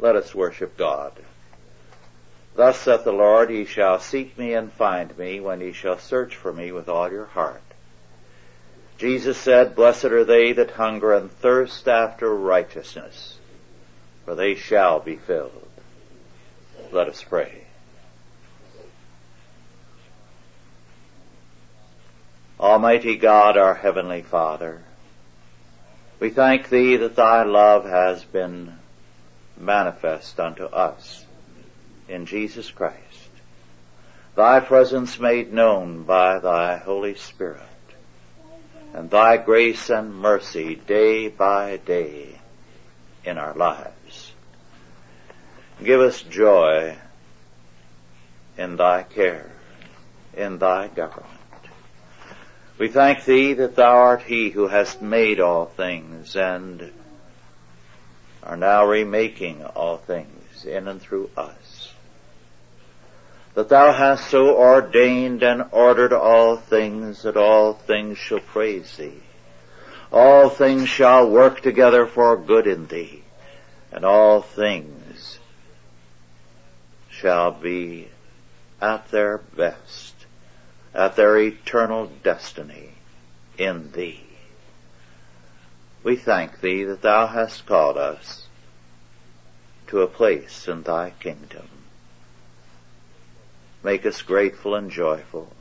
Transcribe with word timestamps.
Let 0.00 0.16
us 0.16 0.34
worship 0.34 0.78
God. 0.78 1.12
Thus 2.56 2.78
saith 2.78 3.04
the 3.04 3.12
Lord, 3.12 3.50
Ye 3.50 3.66
shall 3.66 4.00
seek 4.00 4.36
me 4.38 4.54
and 4.54 4.72
find 4.72 5.16
me 5.18 5.40
when 5.40 5.60
ye 5.60 5.72
shall 5.72 5.98
search 5.98 6.34
for 6.34 6.52
me 6.52 6.72
with 6.72 6.88
all 6.88 7.12
your 7.12 7.26
heart. 7.26 7.62
Jesus 8.96 9.36
said, 9.36 9.74
Blessed 9.74 10.06
are 10.06 10.24
they 10.24 10.52
that 10.52 10.72
hunger 10.72 11.12
and 11.12 11.30
thirst 11.30 11.86
after 11.86 12.34
righteousness, 12.34 13.38
for 14.24 14.34
they 14.34 14.54
shall 14.54 15.00
be 15.00 15.16
filled. 15.16 15.68
Let 16.92 17.08
us 17.08 17.22
pray. 17.22 17.64
Almighty 22.58 23.16
God, 23.16 23.56
our 23.56 23.74
Heavenly 23.74 24.22
Father, 24.22 24.82
we 26.18 26.30
thank 26.30 26.68
Thee 26.68 26.96
that 26.96 27.16
Thy 27.16 27.42
love 27.44 27.84
has 27.84 28.22
been 28.24 28.79
manifest 29.60 30.40
unto 30.40 30.64
us 30.64 31.24
in 32.08 32.26
Jesus 32.26 32.70
Christ. 32.70 32.96
Thy 34.34 34.60
presence 34.60 35.18
made 35.18 35.52
known 35.52 36.04
by 36.04 36.38
Thy 36.38 36.76
Holy 36.76 37.14
Spirit, 37.14 37.60
and 38.94 39.10
Thy 39.10 39.36
grace 39.36 39.90
and 39.90 40.14
mercy 40.14 40.76
day 40.76 41.28
by 41.28 41.76
day 41.76 42.40
in 43.24 43.38
our 43.38 43.54
lives. 43.54 44.32
Give 45.82 46.00
us 46.00 46.22
joy 46.22 46.96
in 48.56 48.76
Thy 48.76 49.02
care, 49.02 49.50
in 50.36 50.58
Thy 50.58 50.88
government. 50.88 51.26
We 52.78 52.88
thank 52.88 53.24
Thee 53.24 53.54
that 53.54 53.76
Thou 53.76 53.94
art 53.94 54.22
He 54.22 54.50
who 54.50 54.68
hast 54.68 55.02
made 55.02 55.38
all 55.40 55.66
things 55.66 56.34
and 56.34 56.90
now 58.60 58.86
remaking 58.86 59.64
all 59.64 59.96
things 59.96 60.64
in 60.64 60.86
and 60.86 61.00
through 61.00 61.30
us. 61.36 61.92
That 63.54 63.68
Thou 63.68 63.92
hast 63.92 64.30
so 64.30 64.56
ordained 64.56 65.42
and 65.42 65.64
ordered 65.72 66.12
all 66.12 66.56
things 66.56 67.22
that 67.22 67.36
all 67.36 67.72
things 67.72 68.16
shall 68.18 68.40
praise 68.40 68.96
Thee. 68.96 69.22
All 70.12 70.48
things 70.48 70.88
shall 70.88 71.28
work 71.28 71.60
together 71.60 72.06
for 72.06 72.36
good 72.36 72.66
in 72.66 72.86
Thee, 72.86 73.22
and 73.90 74.04
all 74.04 74.42
things 74.42 75.38
shall 77.08 77.50
be 77.50 78.08
at 78.80 79.10
their 79.10 79.38
best 79.38 80.10
at 80.94 81.16
their 81.16 81.38
eternal 81.38 82.10
destiny 82.22 82.90
in 83.56 83.92
Thee. 83.92 84.24
We 86.02 86.16
thank 86.16 86.60
Thee 86.60 86.84
that 86.84 87.02
Thou 87.02 87.26
hast 87.26 87.66
called 87.66 87.96
us 87.96 88.46
to 89.90 90.02
a 90.02 90.06
place 90.06 90.68
in 90.68 90.82
Thy 90.82 91.10
kingdom. 91.18 91.68
Make 93.82 94.06
us 94.06 94.22
grateful 94.22 94.76
and 94.76 94.88
joyful. 94.88 95.52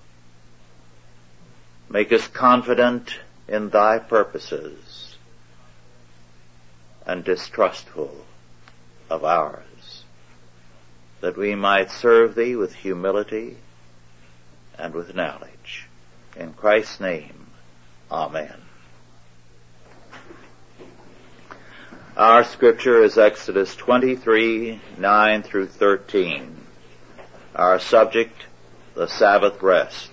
Make 1.90 2.12
us 2.14 2.28
confident 2.28 3.20
in 3.48 3.70
Thy 3.70 3.98
purposes 3.98 5.18
and 7.08 7.24
distrustful 7.24 8.24
of 9.10 9.24
ours, 9.24 10.04
that 11.22 11.36
we 11.36 11.56
might 11.56 11.90
serve 11.90 12.36
Thee 12.36 12.56
with 12.56 12.76
humility 12.76 13.58
and 14.78 14.94
with 14.94 15.16
knowledge. 15.16 15.88
In 16.36 16.54
Christ's 16.54 17.00
name, 17.00 17.48
Amen. 18.12 18.69
Our 22.20 22.44
scripture 22.44 23.02
is 23.02 23.18
Exodus 23.18 23.78
23, 23.78 24.82
9 24.98 25.42
through 25.42 25.68
13. 25.68 26.54
Our 27.56 27.80
subject, 27.80 28.36
the 28.94 29.08
Sabbath 29.08 29.62
rest. 29.62 30.12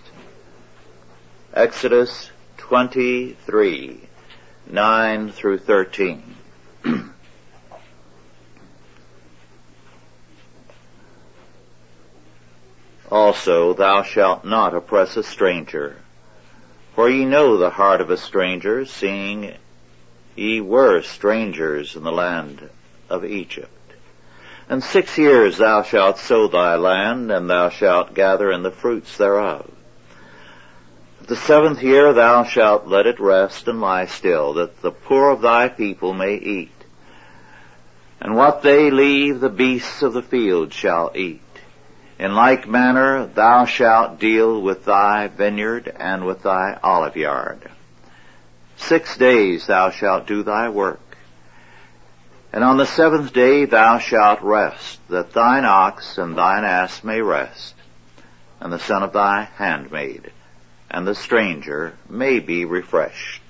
Exodus 1.52 2.30
23, 2.58 4.00
9 4.70 5.32
through 5.32 5.58
13. 5.58 6.36
Also, 13.10 13.72
thou 13.72 14.02
shalt 14.04 14.44
not 14.44 14.74
oppress 14.74 15.16
a 15.16 15.24
stranger. 15.24 15.96
For 16.94 17.10
ye 17.10 17.24
know 17.24 17.56
the 17.56 17.70
heart 17.70 18.00
of 18.00 18.10
a 18.10 18.16
stranger, 18.16 18.84
seeing 18.84 19.54
ye 20.36 20.60
were 20.60 21.02
strangers 21.02 21.96
in 21.96 22.04
the 22.04 22.12
land 22.12 22.68
of 23.08 23.24
Egypt. 23.24 23.70
And 24.68 24.82
six 24.82 25.16
years 25.16 25.58
thou 25.58 25.82
shalt 25.82 26.18
sow 26.18 26.48
thy 26.48 26.74
land, 26.76 27.30
and 27.30 27.48
thou 27.48 27.70
shalt 27.70 28.14
gather 28.14 28.50
in 28.50 28.62
the 28.62 28.70
fruits 28.70 29.16
thereof. 29.16 29.70
The 31.26 31.36
seventh 31.36 31.82
year 31.82 32.12
thou 32.12 32.44
shalt 32.44 32.86
let 32.86 33.06
it 33.06 33.18
rest 33.18 33.66
and 33.68 33.80
lie 33.80 34.06
still, 34.06 34.54
that 34.54 34.82
the 34.82 34.92
poor 34.92 35.30
of 35.30 35.40
thy 35.40 35.68
people 35.68 36.14
may 36.14 36.34
eat. 36.34 36.70
And 38.20 38.36
what 38.36 38.62
they 38.62 38.90
leave 38.90 39.40
the 39.40 39.48
beasts 39.48 40.02
of 40.02 40.12
the 40.12 40.22
field 40.22 40.72
shall 40.72 41.12
eat. 41.14 41.40
In 42.18 42.34
like 42.34 42.66
manner 42.66 43.26
thou 43.26 43.66
shalt 43.66 44.18
deal 44.18 44.60
with 44.60 44.84
thy 44.84 45.28
vineyard 45.28 45.94
and 45.98 46.24
with 46.24 46.42
thy 46.42 46.78
olive 46.82 47.16
yard. 47.16 47.70
Six 48.76 49.16
days 49.16 49.66
thou 49.66 49.90
shalt 49.90 50.26
do 50.26 50.42
thy 50.42 50.68
work. 50.68 51.00
And 52.52 52.62
on 52.64 52.76
the 52.76 52.86
seventh 52.86 53.32
day 53.32 53.64
thou 53.64 53.98
shalt 53.98 54.42
rest, 54.42 55.00
that 55.08 55.32
thine 55.32 55.64
ox 55.64 56.18
and 56.18 56.36
thine 56.36 56.64
ass 56.64 57.04
may 57.04 57.20
rest, 57.20 57.74
and 58.60 58.72
the 58.72 58.78
son 58.78 59.02
of 59.02 59.12
thy 59.12 59.48
handmaid, 59.56 60.32
and 60.90 61.06
the 61.06 61.14
stranger 61.14 61.94
may 62.08 62.38
be 62.38 62.64
refreshed. 62.64 63.42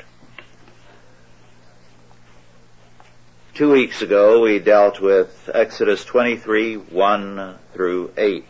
Two 3.55 3.71
weeks 3.71 4.03
ago 4.03 4.43
we 4.43 4.59
dealt 4.59 5.01
with 5.01 5.49
Exodus 5.55 6.05
23, 6.05 6.75
1 6.77 7.55
through 7.73 8.13
8. 8.17 8.45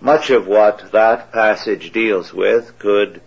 Much 0.00 0.30
of 0.30 0.46
what 0.46 0.92
that 0.92 1.32
passage 1.32 1.92
deals 1.92 2.32
with 2.32 2.78
could 2.78 3.22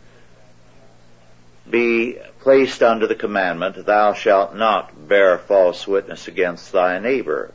be 1.70 2.18
placed 2.40 2.82
under 2.82 3.08
the 3.08 3.16
commandment, 3.16 3.86
thou 3.86 4.14
shalt 4.14 4.56
not 4.56 5.08
bear 5.08 5.38
false 5.38 5.88
witness 5.88 6.28
against 6.28 6.72
thy 6.72 7.00
neighbor. 7.00 7.54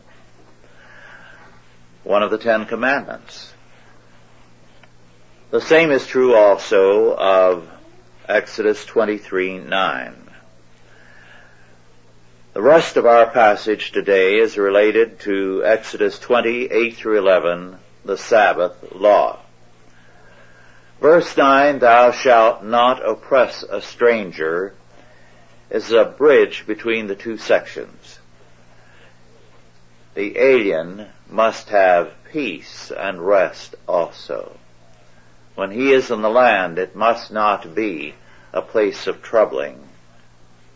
One 2.05 2.22
of 2.22 2.31
the 2.31 2.39
Ten 2.39 2.67
Commandments. 2.67 3.53
The 5.50 5.61
same 5.61 5.91
is 5.91 6.06
true 6.06 6.34
also 6.34 7.15
of 7.17 7.69
Exodus 8.28 8.84
23, 8.84 9.59
9. 9.59 10.15
The 12.53 12.62
rest 12.62 12.97
of 12.97 13.06
our 13.06 13.27
passage 13.27 13.93
today 13.93 14.38
is 14.38 14.56
related 14.56 15.21
to 15.21 15.62
Exodus 15.65 16.19
20, 16.19 16.67
8 16.71 16.97
through 16.97 17.19
11, 17.19 17.77
the 18.05 18.17
Sabbath 18.17 18.93
law. 18.94 19.38
Verse 21.01 21.37
9, 21.37 21.79
thou 21.79 22.11
shalt 22.11 22.65
not 22.65 23.07
oppress 23.07 23.62
a 23.62 23.83
stranger, 23.83 24.75
is 25.71 25.93
a 25.93 26.05
bridge 26.05 26.67
between 26.67 27.07
the 27.07 27.15
two 27.15 27.37
sections. 27.37 28.19
The 30.15 30.39
alien 30.39 31.09
must 31.29 31.69
have 31.69 32.12
peace 32.33 32.91
and 32.91 33.27
rest 33.27 33.75
also. 33.87 34.56
When 35.55 35.71
he 35.71 35.93
is 35.93 36.11
in 36.11 36.23
the 36.23 36.31
land, 36.31 36.79
it 36.79 36.97
must 36.97 37.31
not 37.31 37.75
be 37.75 38.15
a 38.53 38.62
place 38.62 39.06
of 39.06 39.23
troubling, 39.23 39.89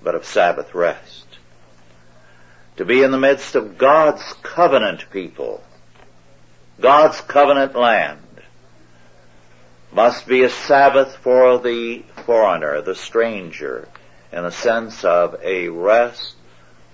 but 0.03 0.15
of 0.15 0.25
Sabbath 0.25 0.75
rest 0.75 1.31
to 2.81 2.87
be 2.87 3.03
in 3.03 3.11
the 3.11 3.19
midst 3.19 3.57
of 3.57 3.77
God's 3.77 4.23
covenant 4.43 5.05
people, 5.11 5.63
God's 6.81 7.21
covenant 7.21 7.77
land, 7.77 8.19
must 9.93 10.27
be 10.27 10.43
a 10.43 10.51
Sabbath 10.51 11.17
for 11.17 11.59
the 11.59 12.03
foreigner, 12.25 12.81
the 12.81 12.95
stranger, 12.95 13.89
in 14.33 14.45
the 14.45 14.51
sense 14.51 15.05
of 15.05 15.37
a 15.43 15.69
rest 15.69 16.35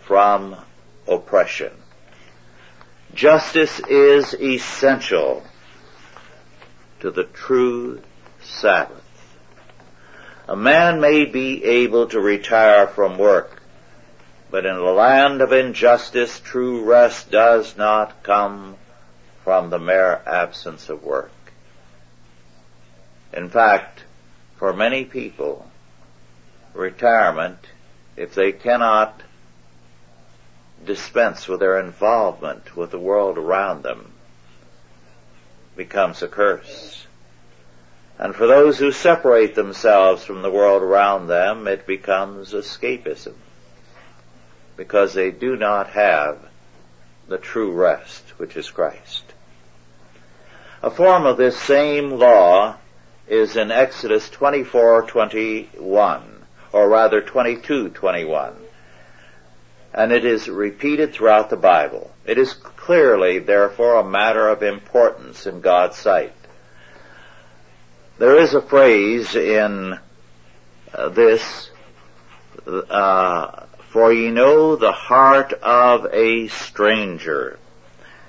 from 0.00 0.56
oppression. 1.06 1.72
Justice 3.14 3.80
is 3.88 4.34
essential 4.34 5.42
to 7.00 7.10
the 7.10 7.24
true 7.24 8.00
Sabbath. 8.42 9.02
A 10.48 10.56
man 10.56 11.00
may 11.00 11.24
be 11.24 11.64
able 11.64 12.06
to 12.08 12.20
retire 12.20 12.86
from 12.86 13.18
work 13.18 13.56
but 14.50 14.64
in 14.64 14.76
a 14.76 14.90
land 14.90 15.42
of 15.42 15.52
injustice, 15.52 16.40
true 16.40 16.84
rest 16.84 17.30
does 17.30 17.76
not 17.76 18.22
come 18.22 18.76
from 19.42 19.70
the 19.70 19.78
mere 19.78 20.22
absence 20.24 20.88
of 20.88 21.02
work. 21.02 21.30
In 23.36 23.50
fact, 23.50 24.02
for 24.56 24.72
many 24.72 25.04
people, 25.04 25.70
retirement, 26.72 27.58
if 28.16 28.34
they 28.34 28.50
cannot 28.50 29.20
dispense 30.86 31.46
with 31.46 31.60
their 31.60 31.78
involvement 31.78 32.74
with 32.74 32.90
the 32.90 32.98
world 32.98 33.36
around 33.36 33.82
them 33.82 34.12
becomes 35.76 36.22
a 36.22 36.28
curse. 36.28 37.06
And 38.18 38.34
for 38.34 38.46
those 38.46 38.78
who 38.78 38.90
separate 38.90 39.54
themselves 39.54 40.24
from 40.24 40.40
the 40.40 40.50
world 40.50 40.82
around 40.82 41.26
them, 41.26 41.68
it 41.68 41.86
becomes 41.86 42.54
escapism. 42.54 43.34
Because 44.78 45.12
they 45.12 45.30
do 45.30 45.56
not 45.56 45.90
have 45.90 46.38
the 47.28 47.36
true 47.36 47.72
rest, 47.72 48.24
which 48.38 48.56
is 48.56 48.70
Christ. 48.70 49.24
A 50.82 50.90
form 50.90 51.26
of 51.26 51.36
this 51.36 51.58
same 51.58 52.12
law 52.12 52.76
is 53.28 53.56
in 53.56 53.72
Exodus 53.72 54.28
24:21, 54.30 56.22
or 56.72 56.88
rather 56.88 57.20
22:21. 57.20 58.54
And 59.92 60.12
it 60.12 60.24
is 60.24 60.48
repeated 60.48 61.12
throughout 61.12 61.50
the 61.50 61.56
Bible. 61.56 62.12
It 62.24 62.38
is 62.38 62.52
clearly, 62.52 63.38
therefore, 63.40 63.96
a 63.96 64.04
matter 64.04 64.48
of 64.48 64.62
importance 64.62 65.46
in 65.46 65.60
God's 65.60 65.96
sight. 65.96 66.32
There 68.18 68.36
is 68.36 68.54
a 68.54 68.62
phrase 68.62 69.34
in 69.34 69.98
uh, 70.94 71.08
this, 71.08 71.70
uh, 72.66 73.64
for 73.90 74.12
ye 74.12 74.30
know 74.30 74.76
the 74.76 74.92
heart 74.92 75.52
of 75.54 76.06
a 76.12 76.48
stranger. 76.48 77.58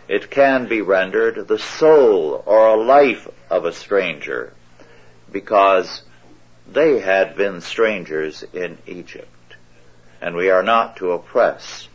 It 0.08 0.32
can 0.32 0.68
be 0.68 0.82
rendered 0.82 1.48
the 1.48 1.60
soul 1.60 2.42
or 2.46 2.68
a 2.68 2.82
life 2.82 3.28
of 3.50 3.66
a 3.66 3.74
stranger 3.74 4.54
because 5.32 6.02
they 6.72 7.00
had 7.00 7.36
been 7.36 7.62
strangers 7.62 8.44
in 8.54 8.78
Egypt. 8.88 9.56
And 10.22 10.36
we 10.36 10.50
are 10.50 10.64
not 10.64 10.98
to 10.98 11.12
oppress 11.12 11.88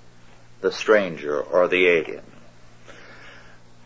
the 0.60 0.72
stranger 0.72 1.40
or 1.40 1.68
the 1.68 1.86
alien. 1.86 2.24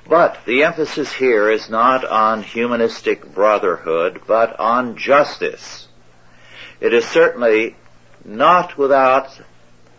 But 0.08 0.38
the 0.46 0.62
emphasis 0.62 1.12
here 1.12 1.50
is 1.50 1.68
not 1.68 2.04
on 2.04 2.42
humanistic 2.42 3.34
brotherhood, 3.34 4.20
but 4.26 4.58
on 4.60 4.96
justice. 4.96 5.88
It 6.80 6.92
is 6.92 7.04
certainly 7.06 7.74
not 8.24 8.78
without 8.78 9.40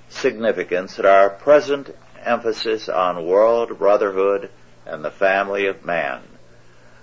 significance 0.10 0.96
that 0.96 1.06
our 1.06 1.30
present 1.30 1.94
emphasis 2.24 2.88
on 2.88 3.26
world 3.26 3.78
brotherhood 3.78 4.50
and 4.86 5.04
the 5.04 5.12
family 5.12 5.68
of 5.68 5.84
man 5.84 6.22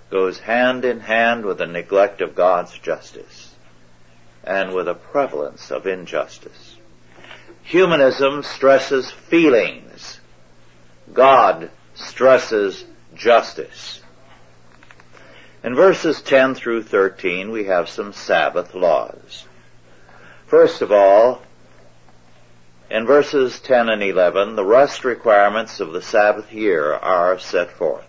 goes 0.09 0.39
hand 0.39 0.85
in 0.85 0.99
hand 0.99 1.45
with 1.45 1.57
the 1.57 1.67
neglect 1.67 2.21
of 2.21 2.35
God's 2.35 2.77
justice 2.77 3.53
and 4.43 4.73
with 4.73 4.87
a 4.87 4.93
prevalence 4.93 5.71
of 5.71 5.87
injustice. 5.87 6.77
Humanism 7.63 8.43
stresses 8.43 9.09
feelings. 9.09 10.19
God 11.11 11.71
stresses 11.95 12.85
justice. 13.15 14.01
In 15.63 15.73
verses 15.73 16.21
10 16.21 16.53
through 16.53 16.83
13 16.83 17.49
we 17.49 17.65
have 17.65 17.89
some 17.89 18.13
Sabbath 18.13 18.75
laws. 18.75 19.45
First 20.45 20.83
of 20.83 20.91
all, 20.91 21.41
in 22.91 23.07
verses 23.07 23.59
10 23.61 23.89
and 23.89 24.03
11, 24.03 24.55
the 24.55 24.63
rest 24.63 25.03
requirements 25.03 25.79
of 25.79 25.91
the 25.91 26.03
Sabbath 26.03 26.53
year 26.53 26.93
are 26.93 27.39
set 27.39 27.71
forth. 27.71 28.05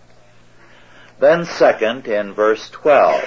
Then 1.19 1.47
second, 1.47 2.07
in 2.07 2.35
verse 2.35 2.69
12, 2.69 3.25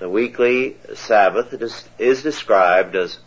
the 0.00 0.08
weekly 0.08 0.76
Sabbath 0.94 1.54
is 1.98 2.22
described 2.22 2.96
as 2.96 3.18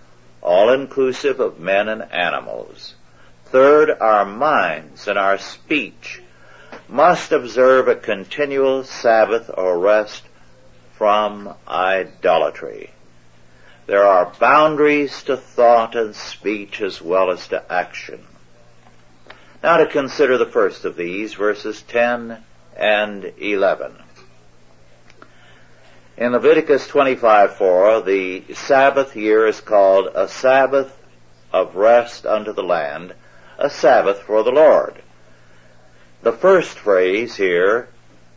all-inclusive 0.42 1.40
of 1.40 1.60
men 1.60 1.88
and 1.88 2.02
animals. 2.12 2.96
Third, 3.46 3.90
our 3.90 4.26
minds 4.26 5.08
and 5.08 5.18
our 5.18 5.38
speech 5.38 6.22
must 6.90 7.32
observe 7.32 7.88
a 7.88 7.96
continual 7.96 8.84
Sabbath 8.84 9.50
or 9.54 9.80
rest 9.80 10.24
from 10.96 11.54
idolatry. 11.66 12.92
There 13.86 14.06
are 14.06 14.34
boundaries 14.38 15.24
to 15.24 15.38
thought 15.38 15.96
and 15.96 16.14
speech 16.14 16.82
as 16.82 17.02
well 17.02 17.32
as 17.32 17.48
to 17.48 17.72
action. 17.72 18.26
Now 19.64 19.78
to 19.78 19.88
consider 19.88 20.38
the 20.38 20.46
first 20.46 20.84
of 20.84 20.98
these, 20.98 21.36
verses 21.36 21.82
10 21.84 22.44
and 22.78 23.34
11. 23.38 23.94
In 26.18 26.32
Leviticus 26.32 26.88
25:4, 26.88 28.06
the 28.06 28.54
Sabbath 28.54 29.16
year 29.16 29.46
is 29.46 29.62
called 29.62 30.08
a 30.16 30.28
Sabbath 30.28 30.96
of 31.52 31.76
rest 31.76 32.26
unto 32.26 32.54
the 32.54 32.64
land, 32.64 33.14
a 33.58 33.70
Sabbath 33.70 34.22
for 34.22 34.44
the 34.44 34.52
Lord. 34.52 34.96
The 36.24 36.32
first 36.32 36.80
phrase 36.80 37.36
here, 37.36 37.90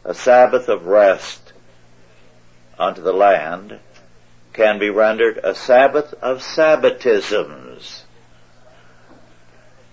a 0.04 0.14
Sabbath 0.14 0.68
of 0.68 0.86
rest 0.86 1.52
unto 2.78 3.02
the 3.02 3.12
land, 3.12 3.78
can 4.52 4.78
be 4.78 4.90
rendered 4.90 5.38
a 5.42 5.54
Sabbath 5.54 6.12
of 6.20 6.42
Sabbatisms. 6.42 8.02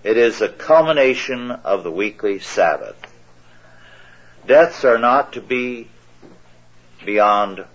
It 0.04 0.16
is 0.16 0.40
a 0.40 0.48
culmination 0.48 1.50
of 1.50 1.84
the 1.84 1.90
weekly 1.90 2.38
Sabbath. 2.38 3.07
Deaths 4.48 4.82
are 4.86 4.98
not 4.98 5.34
to 5.34 5.42
be 5.42 5.88
beyond 7.04 7.66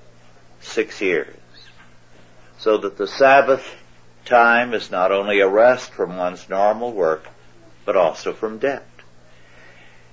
six 0.59 0.99
years. 1.01 1.37
So 2.57 2.77
that 2.77 2.97
the 2.97 3.05
Sabbath 3.05 3.75
time 4.25 4.73
is 4.73 4.89
not 4.89 5.11
only 5.11 5.39
a 5.39 5.47
rest 5.47 5.91
from 5.91 6.17
one's 6.17 6.49
normal 6.49 6.91
work, 6.91 7.27
but 7.85 7.95
also 7.95 8.33
from 8.33 8.57
debt. 8.57 8.87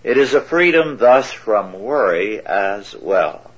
It 0.02 0.18
is 0.18 0.34
a 0.34 0.40
freedom 0.42 0.98
thus 0.98 1.32
from 1.32 1.72
worry 1.72 2.44
as 2.44 2.94
well. 2.94 3.50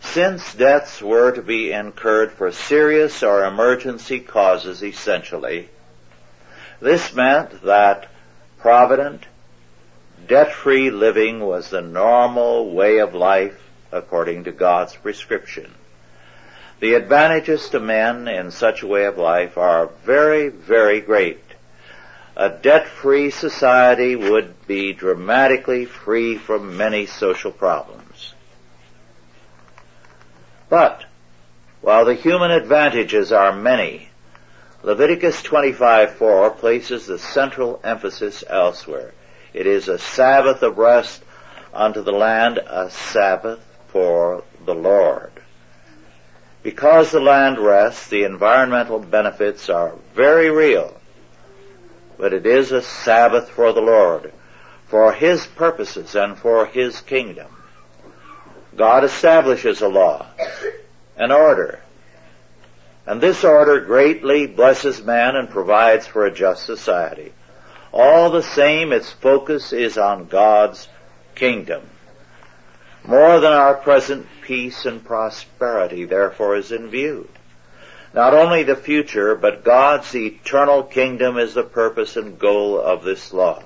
Since 0.00 0.54
debts 0.54 1.02
were 1.02 1.32
to 1.32 1.42
be 1.42 1.72
incurred 1.72 2.30
for 2.30 2.52
serious 2.52 3.24
or 3.24 3.44
emergency 3.44 4.20
causes 4.20 4.84
essentially, 4.84 5.68
this 6.80 7.12
meant 7.14 7.62
that 7.64 8.08
provident, 8.58 9.26
Debt-free 10.26 10.90
living 10.90 11.40
was 11.40 11.70
the 11.70 11.80
normal 11.80 12.72
way 12.72 12.98
of 12.98 13.14
life 13.14 13.60
according 13.92 14.44
to 14.44 14.52
God's 14.52 14.94
prescription. 14.94 15.74
The 16.80 16.94
advantages 16.94 17.68
to 17.70 17.80
men 17.80 18.28
in 18.28 18.50
such 18.50 18.82
a 18.82 18.86
way 18.86 19.04
of 19.04 19.18
life 19.18 19.58
are 19.58 19.90
very, 20.04 20.48
very 20.48 21.00
great. 21.00 21.42
A 22.36 22.48
debt-free 22.48 23.30
society 23.30 24.16
would 24.16 24.66
be 24.66 24.92
dramatically 24.92 25.84
free 25.84 26.38
from 26.38 26.76
many 26.76 27.06
social 27.06 27.52
problems. 27.52 28.32
But, 30.68 31.04
while 31.80 32.04
the 32.04 32.14
human 32.14 32.50
advantages 32.50 33.32
are 33.32 33.52
many, 33.52 34.08
Leviticus 34.82 35.42
25:4 35.42 36.56
places 36.56 37.06
the 37.06 37.18
central 37.18 37.80
emphasis 37.84 38.42
elsewhere. 38.48 39.12
It 39.52 39.66
is 39.66 39.88
a 39.88 39.98
Sabbath 39.98 40.62
of 40.62 40.78
rest 40.78 41.22
unto 41.72 42.02
the 42.02 42.12
land, 42.12 42.58
a 42.58 42.90
Sabbath 42.90 43.60
for 43.88 44.44
the 44.64 44.74
Lord. 44.74 45.32
Because 46.62 47.10
the 47.10 47.20
land 47.20 47.58
rests, 47.58 48.08
the 48.08 48.24
environmental 48.24 48.98
benefits 48.98 49.68
are 49.70 49.94
very 50.14 50.50
real. 50.50 51.00
But 52.18 52.32
it 52.32 52.46
is 52.46 52.70
a 52.70 52.82
Sabbath 52.82 53.48
for 53.48 53.72
the 53.72 53.80
Lord, 53.80 54.32
for 54.88 55.12
His 55.12 55.46
purposes 55.46 56.14
and 56.14 56.38
for 56.38 56.66
His 56.66 57.00
kingdom. 57.00 57.48
God 58.76 59.04
establishes 59.04 59.80
a 59.80 59.88
law, 59.88 60.26
an 61.16 61.32
order, 61.32 61.80
and 63.06 63.20
this 63.20 63.42
order 63.42 63.80
greatly 63.80 64.46
blesses 64.46 65.02
man 65.02 65.34
and 65.34 65.50
provides 65.50 66.06
for 66.06 66.26
a 66.26 66.32
just 66.32 66.64
society. 66.64 67.32
All 67.92 68.30
the 68.30 68.42
same, 68.42 68.92
its 68.92 69.10
focus 69.10 69.72
is 69.72 69.98
on 69.98 70.26
God's 70.26 70.88
kingdom. 71.34 71.82
More 73.04 73.40
than 73.40 73.52
our 73.52 73.74
present 73.74 74.26
peace 74.42 74.84
and 74.84 75.04
prosperity, 75.04 76.04
therefore, 76.04 76.56
is 76.56 76.70
in 76.70 76.88
view. 76.88 77.28
Not 78.12 78.34
only 78.34 78.62
the 78.62 78.76
future, 78.76 79.34
but 79.34 79.64
God's 79.64 80.14
eternal 80.14 80.82
kingdom 80.82 81.38
is 81.38 81.54
the 81.54 81.62
purpose 81.62 82.16
and 82.16 82.38
goal 82.38 82.80
of 82.80 83.04
this 83.04 83.32
law. 83.32 83.62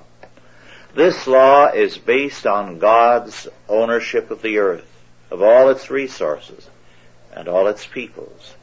This 0.95 1.27
law 1.27 1.67
is 1.67 1.97
based 1.97 2.47
on 2.47 2.79
God's 2.79 3.47
ownership 3.67 4.31
of 4.31 4.41
the 4.41 4.59
earth, 4.59 4.87
of 5.29 5.41
all 5.41 5.69
its 5.69 5.89
resources, 5.89 6.69
and 7.33 7.47
all 7.47 7.67
its 7.67 7.85
peoples. 7.85 8.53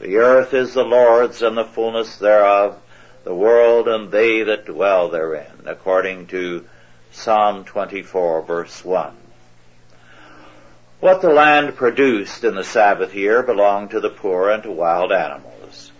The 0.00 0.16
earth 0.16 0.54
is 0.54 0.72
the 0.72 0.84
Lord's 0.84 1.42
and 1.42 1.56
the 1.56 1.64
fullness 1.64 2.16
thereof, 2.16 2.80
the 3.24 3.34
world 3.34 3.88
and 3.88 4.10
they 4.10 4.42
that 4.42 4.66
dwell 4.66 5.08
therein, 5.08 5.62
according 5.66 6.26
to 6.26 6.66
Psalm 7.12 7.64
24 7.64 8.42
verse 8.42 8.84
1. 8.84 9.16
What 11.00 11.20
the 11.20 11.30
land 11.30 11.76
produced 11.76 12.44
in 12.44 12.54
the 12.54 12.64
Sabbath 12.64 13.14
year 13.14 13.42
belonged 13.42 13.90
to 13.90 14.00
the 14.00 14.08
poor 14.08 14.50
and 14.50 14.62
to 14.62 14.70
wild 14.70 15.12
animals. 15.12 15.90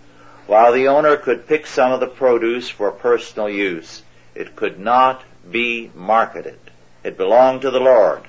While 0.46 0.72
the 0.72 0.88
owner 0.88 1.16
could 1.16 1.46
pick 1.46 1.66
some 1.66 1.92
of 1.92 2.00
the 2.00 2.06
produce 2.06 2.68
for 2.68 2.90
personal 2.90 3.48
use, 3.48 4.02
It 4.34 4.56
could 4.56 4.78
not 4.78 5.22
be 5.50 5.90
marketed. 5.94 6.58
It 7.04 7.16
belonged 7.16 7.62
to 7.62 7.70
the 7.70 7.80
Lord, 7.80 8.22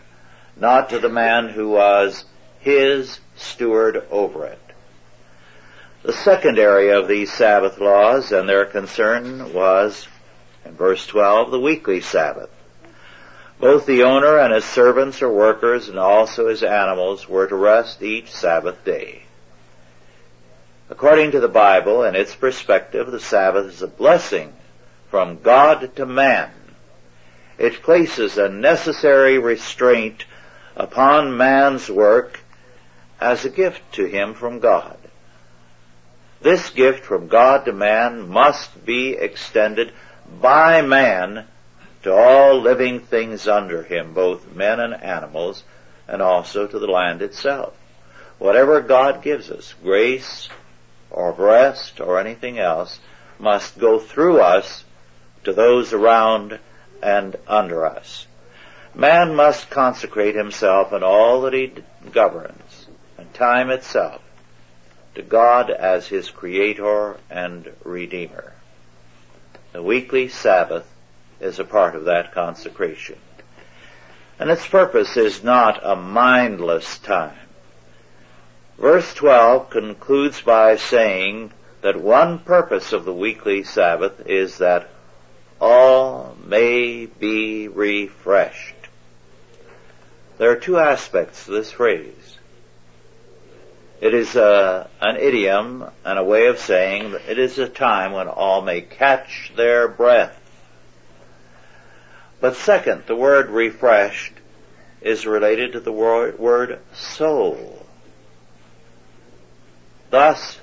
not 0.55 0.89
to 0.89 0.99
the 0.99 1.09
man 1.09 1.49
who 1.49 1.69
was 1.69 2.25
his 2.59 3.19
steward 3.35 4.03
over 4.09 4.45
it. 4.45 4.62
The 6.03 6.11
second 6.11 6.59
area 6.59 6.99
of 6.99 7.07
these 7.07 7.31
Sabbath 7.31 7.79
laws 7.79 8.33
and 8.33 8.47
their 8.47 8.65
concern 8.65 9.53
was, 9.53 10.05
in 10.65 10.73
verse 10.73 11.07
12, 11.07 11.49
the 11.49 11.59
weekly 11.61 12.01
Sabbath. 12.01 12.49
Both 13.57 13.85
the 13.85 14.03
owner 14.03 14.37
and 14.37 14.53
his 14.53 14.65
servants 14.65 15.21
or 15.21 15.31
workers 15.31 15.87
and 15.87 15.97
also 15.97 16.49
his 16.49 16.61
animals 16.61 17.29
were 17.29 17.47
to 17.47 17.55
rest 17.55 18.01
each 18.01 18.29
Sabbath 18.29 18.83
day. 18.83 19.23
According 20.89 21.31
to 21.31 21.39
the 21.39 21.47
Bible 21.47 22.03
and 22.03 22.17
its 22.17 22.35
perspective, 22.35 23.09
the 23.09 23.21
Sabbath 23.21 23.67
is 23.67 23.81
a 23.81 23.87
blessing 23.87 24.51
from 25.09 25.41
God 25.41 25.95
to 25.95 26.05
man. 26.05 26.51
It 27.57 27.81
places 27.81 28.37
a 28.37 28.49
necessary 28.49 29.39
restraint 29.39 30.25
upon 30.75 31.37
man's 31.37 31.89
work 31.89 32.41
as 33.21 33.45
a 33.45 33.49
gift 33.49 33.93
to 33.93 34.05
him 34.05 34.33
from 34.33 34.59
God. 34.59 34.97
This 36.43 36.69
gift 36.71 37.05
from 37.05 37.29
God 37.29 37.63
to 37.65 37.71
man 37.71 38.27
must 38.27 38.85
be 38.85 39.13
extended 39.13 39.93
by 40.41 40.81
man 40.81 41.47
to 42.03 42.13
all 42.13 42.59
living 42.59 42.99
things 42.99 43.47
under 43.47 43.81
him, 43.83 44.13
both 44.13 44.53
men 44.53 44.81
and 44.81 44.93
animals, 44.93 45.63
and 46.05 46.21
also 46.21 46.67
to 46.67 46.79
the 46.79 46.87
land 46.87 47.21
itself. 47.21 47.73
Whatever 48.39 48.81
God 48.81 49.23
gives 49.23 49.49
us, 49.49 49.73
grace 49.81 50.49
or 51.09 51.31
rest 51.31 52.01
or 52.01 52.19
anything 52.19 52.59
else, 52.59 52.99
must 53.39 53.79
go 53.79 53.97
through 53.97 54.41
us 54.41 54.83
to 55.45 55.53
those 55.53 55.93
around 55.93 56.59
and 57.01 57.37
under 57.47 57.85
us. 57.85 58.27
Man 58.93 59.33
must 59.33 59.69
consecrate 59.69 60.35
himself 60.35 60.91
and 60.91 61.05
all 61.05 61.41
that 61.41 61.53
he 61.53 61.73
governs, 62.11 62.87
and 63.17 63.33
time 63.33 63.69
itself, 63.69 64.21
to 65.15 65.21
God 65.21 65.69
as 65.69 66.07
his 66.07 66.29
creator 66.29 67.17
and 67.29 67.71
redeemer. 67.83 68.53
The 69.71 69.83
weekly 69.83 70.27
Sabbath 70.27 70.87
is 71.39 71.59
a 71.59 71.63
part 71.63 71.95
of 71.95 72.05
that 72.05 72.33
consecration. 72.33 73.17
And 74.39 74.49
its 74.49 74.67
purpose 74.67 75.17
is 75.17 75.43
not 75.43 75.79
a 75.83 75.95
mindless 75.95 76.97
time. 76.99 77.37
Verse 78.77 79.13
12 79.13 79.69
concludes 79.69 80.41
by 80.41 80.77
saying 80.77 81.51
that 81.81 82.01
one 82.01 82.39
purpose 82.39 82.93
of 82.93 83.05
the 83.05 83.13
weekly 83.13 83.63
Sabbath 83.63 84.25
is 84.25 84.57
that 84.57 84.89
all 85.59 86.35
may 86.43 87.05
be 87.05 87.67
refreshed. 87.67 88.75
There 90.37 90.51
are 90.51 90.55
two 90.55 90.77
aspects 90.77 91.45
to 91.45 91.51
this 91.51 91.71
phrase. 91.71 92.32
It 94.03 94.13
is 94.13 94.35
a, 94.35 94.43
uh, 94.43 94.87
an 94.99 95.15
idiom 95.15 95.89
and 96.03 96.19
a 96.19 96.23
way 96.25 96.47
of 96.47 96.59
saying 96.59 97.13
that 97.13 97.21
it 97.29 97.39
is 97.39 97.57
a 97.57 97.69
time 97.69 98.11
when 98.11 98.27
all 98.27 98.61
may 98.61 98.81
catch 98.81 99.53
their 99.55 99.87
breath. 99.87 100.37
But 102.41 102.57
second, 102.57 103.03
the 103.07 103.15
word 103.15 103.49
refreshed 103.49 104.33
is 104.99 105.25
related 105.25 105.71
to 105.71 105.79
the 105.79 105.93
word, 105.93 106.37
word 106.37 106.81
soul. 106.93 107.85
Thus, 110.09 110.59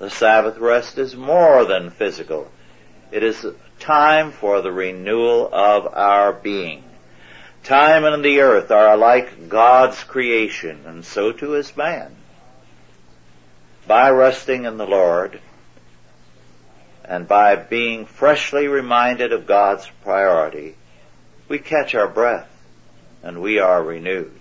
the 0.00 0.10
Sabbath 0.10 0.58
rest 0.58 0.98
is 0.98 1.14
more 1.14 1.64
than 1.64 1.90
physical. 1.90 2.50
It 3.12 3.22
is 3.22 3.46
time 3.78 4.32
for 4.32 4.60
the 4.60 4.72
renewal 4.72 5.48
of 5.52 5.86
our 5.86 6.32
being. 6.32 6.82
Time 7.62 8.02
and 8.04 8.24
the 8.24 8.40
earth 8.40 8.72
are 8.72 8.92
alike 8.94 9.48
God's 9.48 10.02
creation, 10.02 10.80
and 10.84 11.04
so 11.04 11.30
too 11.30 11.54
is 11.54 11.76
man. 11.76 12.16
By 13.86 14.10
resting 14.10 14.64
in 14.64 14.76
the 14.76 14.86
Lord, 14.86 15.40
and 17.04 17.26
by 17.26 17.56
being 17.56 18.06
freshly 18.06 18.68
reminded 18.68 19.32
of 19.32 19.46
God's 19.46 19.90
priority, 20.04 20.76
we 21.48 21.58
catch 21.58 21.94
our 21.94 22.08
breath 22.08 22.48
and 23.22 23.42
we 23.42 23.58
are 23.58 23.82
renewed. 23.82 24.40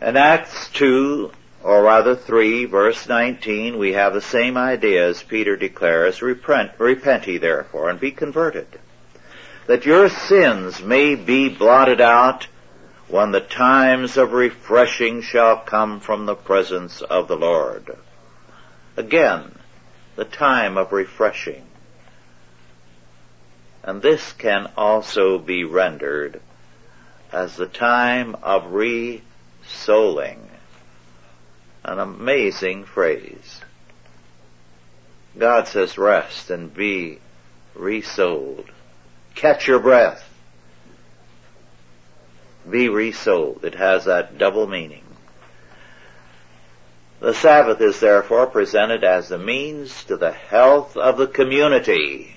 In 0.00 0.16
Acts 0.16 0.68
2, 0.74 1.30
or 1.62 1.82
rather 1.82 2.16
3, 2.16 2.64
verse 2.66 3.08
19, 3.08 3.78
we 3.78 3.92
have 3.92 4.14
the 4.14 4.20
same 4.20 4.56
idea 4.56 5.08
as 5.08 5.22
Peter 5.22 5.56
declares, 5.56 6.22
repent, 6.22 6.72
repent 6.78 7.26
ye 7.26 7.38
therefore 7.38 7.90
and 7.90 8.00
be 8.00 8.10
converted, 8.10 8.66
that 9.66 9.86
your 9.86 10.08
sins 10.08 10.82
may 10.82 11.14
be 11.14 11.48
blotted 11.48 12.00
out 12.00 12.46
when 13.08 13.30
the 13.30 13.40
times 13.40 14.16
of 14.16 14.32
refreshing 14.32 15.22
shall 15.22 15.58
come 15.58 16.00
from 16.00 16.26
the 16.26 16.34
presence 16.34 17.02
of 17.02 17.28
the 17.28 17.36
Lord. 17.36 17.96
Again, 18.96 19.58
the 20.16 20.24
time 20.24 20.76
of 20.76 20.92
refreshing. 20.92 21.64
And 23.82 24.02
this 24.02 24.32
can 24.32 24.72
also 24.76 25.38
be 25.38 25.62
rendered 25.62 26.40
as 27.32 27.56
the 27.56 27.66
time 27.66 28.34
of 28.42 28.72
re-souling. 28.72 30.40
An 31.84 32.00
amazing 32.00 32.84
phrase. 32.84 33.60
God 35.38 35.68
says 35.68 35.98
rest 35.98 36.50
and 36.50 36.74
be 36.74 37.20
resouled. 37.74 38.70
Catch 39.36 39.68
your 39.68 39.78
breath. 39.78 40.25
Be 42.68 42.88
resouled. 42.88 43.64
It 43.64 43.74
has 43.74 44.06
that 44.06 44.38
double 44.38 44.66
meaning. 44.66 45.04
The 47.20 47.32
Sabbath 47.32 47.80
is 47.80 48.00
therefore 48.00 48.46
presented 48.46 49.02
as 49.02 49.28
the 49.28 49.38
means 49.38 50.04
to 50.04 50.16
the 50.16 50.32
health 50.32 50.96
of 50.96 51.16
the 51.16 51.26
community. 51.26 52.34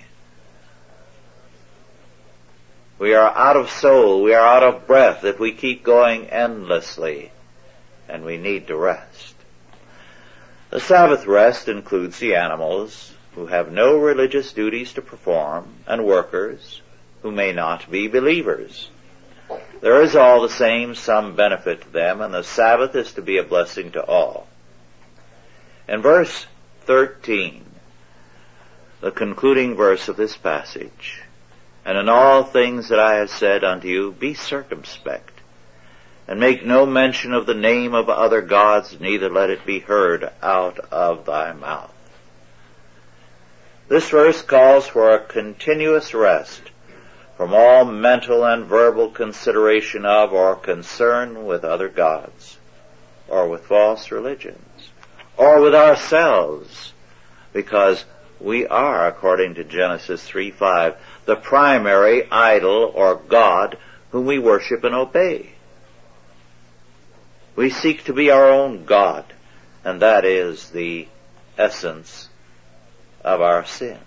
We 2.97 3.13
are 3.13 3.35
out 3.35 3.55
of 3.55 3.69
soul. 3.69 4.23
We 4.23 4.33
are 4.33 4.45
out 4.45 4.63
of 4.63 4.87
breath 4.87 5.23
if 5.23 5.39
we 5.39 5.51
keep 5.53 5.83
going 5.83 6.27
endlessly. 6.27 7.31
And 8.07 8.25
we 8.25 8.37
need 8.37 8.67
to 8.67 8.75
rest. 8.75 9.35
The 10.69 10.79
Sabbath 10.79 11.25
rest 11.25 11.67
includes 11.67 12.19
the 12.19 12.35
animals 12.35 13.13
who 13.35 13.47
have 13.47 13.71
no 13.71 13.97
religious 13.97 14.53
duties 14.53 14.93
to 14.93 15.01
perform 15.01 15.75
and 15.87 16.05
workers 16.05 16.81
who 17.21 17.31
may 17.31 17.51
not 17.53 17.89
be 17.89 18.07
believers. 18.07 18.89
There 19.81 20.01
is 20.01 20.15
all 20.15 20.41
the 20.41 20.49
same 20.49 20.95
some 20.95 21.35
benefit 21.35 21.81
to 21.81 21.89
them 21.89 22.21
and 22.21 22.33
the 22.33 22.43
Sabbath 22.43 22.95
is 22.95 23.13
to 23.13 23.21
be 23.21 23.37
a 23.37 23.43
blessing 23.43 23.91
to 23.91 24.03
all. 24.03 24.47
In 25.87 26.01
verse 26.01 26.45
13, 26.81 27.65
the 29.01 29.11
concluding 29.11 29.75
verse 29.75 30.07
of 30.07 30.17
this 30.17 30.35
passage, 30.35 31.23
and 31.85 31.97
in 31.97 32.09
all 32.09 32.43
things 32.43 32.89
that 32.89 32.99
I 32.99 33.15
have 33.15 33.29
said 33.29 33.63
unto 33.63 33.87
you, 33.87 34.11
be 34.11 34.33
circumspect, 34.33 35.39
and 36.27 36.39
make 36.39 36.65
no 36.65 36.85
mention 36.85 37.33
of 37.33 37.45
the 37.45 37.53
name 37.53 37.95
of 37.95 38.09
other 38.09 38.41
gods, 38.41 38.99
neither 38.99 39.29
let 39.29 39.49
it 39.49 39.65
be 39.65 39.79
heard 39.79 40.29
out 40.43 40.79
of 40.91 41.25
thy 41.25 41.53
mouth. 41.53 41.93
This 43.87 44.09
verse 44.09 44.41
calls 44.41 44.87
for 44.87 45.09
a 45.09 45.25
continuous 45.25 46.13
rest 46.13 46.61
from 47.39 47.53
all 47.53 47.85
mental 47.85 48.43
and 48.43 48.65
verbal 48.65 49.09
consideration 49.09 50.03
of 50.03 50.33
or 50.33 50.57
concern 50.57 51.45
with 51.45 51.63
other 51.63 51.87
gods, 51.87 52.57
or 53.29 53.47
with 53.47 53.65
false 53.65 54.11
religions, 54.11 54.89
or 55.37 55.61
with 55.61 55.73
ourselves, 55.73 56.91
because 57.53 58.03
we 58.41 58.67
are, 58.67 59.07
according 59.07 59.55
to 59.55 59.63
Genesis 59.63 60.21
3 60.21 60.51
5, 60.51 60.97
the 61.23 61.37
primary 61.37 62.29
idol 62.29 62.91
or 62.93 63.15
God 63.15 63.77
whom 64.11 64.25
we 64.25 64.37
worship 64.37 64.83
and 64.83 64.93
obey. 64.93 65.53
We 67.55 67.69
seek 67.69 68.03
to 68.03 68.13
be 68.13 68.31
our 68.31 68.49
own 68.49 68.83
God, 68.83 69.23
and 69.85 70.01
that 70.01 70.25
is 70.25 70.71
the 70.71 71.07
essence 71.57 72.27
of 73.23 73.39
our 73.39 73.63
sin. 73.63 73.99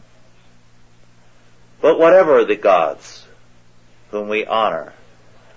But 1.83 1.99
whatever 1.99 2.45
the 2.45 2.55
gods 2.55 3.27
whom 4.13 4.29
we 4.29 4.47
honor, 4.47 4.93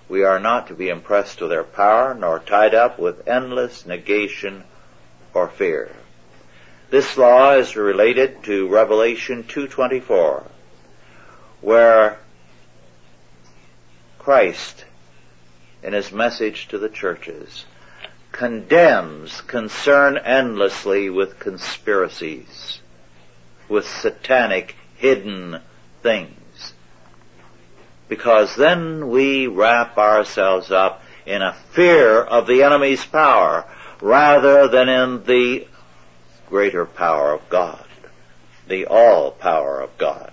we 0.10 0.24
are 0.24 0.40
not 0.40 0.68
to 0.68 0.74
be 0.74 0.90
impressed 0.90 1.40
with 1.40 1.52
their 1.52 1.64
power 1.64 2.16
nor 2.16 2.40
tied 2.40 2.74
up 2.74 2.98
with 2.98 3.28
endless 3.28 3.86
negation 3.86 4.64
or 5.36 5.48
fear. 5.48 5.92
This 6.90 7.16
law 7.16 7.52
is 7.52 7.76
related 7.76 8.44
to 8.46 8.68
Revelation 8.68 9.44
224 9.44 10.44
where 11.62 12.18
Christ, 14.18 14.84
in 15.84 15.94
his 15.94 16.12
message 16.12 16.68
to 16.70 16.80
the 16.80 16.90
churches, 16.90 17.66
condemns 18.32 19.42
concern 19.42 20.18
endlessly 20.18 21.12
with 21.12 21.38
conspiracies, 21.38 22.80
with 23.70 23.88
satanic 23.88 24.76
hidden 24.96 25.60
things. 26.06 26.74
Because 28.08 28.56
then 28.56 29.10
we 29.10 29.48
wrap 29.48 29.98
ourselves 29.98 30.70
up 30.70 31.02
in 31.26 31.42
a 31.42 31.56
fear 31.72 32.22
of 32.22 32.46
the 32.46 32.62
enemy's 32.62 33.04
power 33.04 33.66
rather 34.00 34.68
than 34.68 34.88
in 34.88 35.24
the 35.24 35.68
greater 36.48 36.86
power 36.86 37.34
of 37.34 37.50
God, 37.50 37.88
the 38.68 38.86
all 38.86 39.32
power 39.32 39.82
of 39.82 39.98
God. 39.98 40.32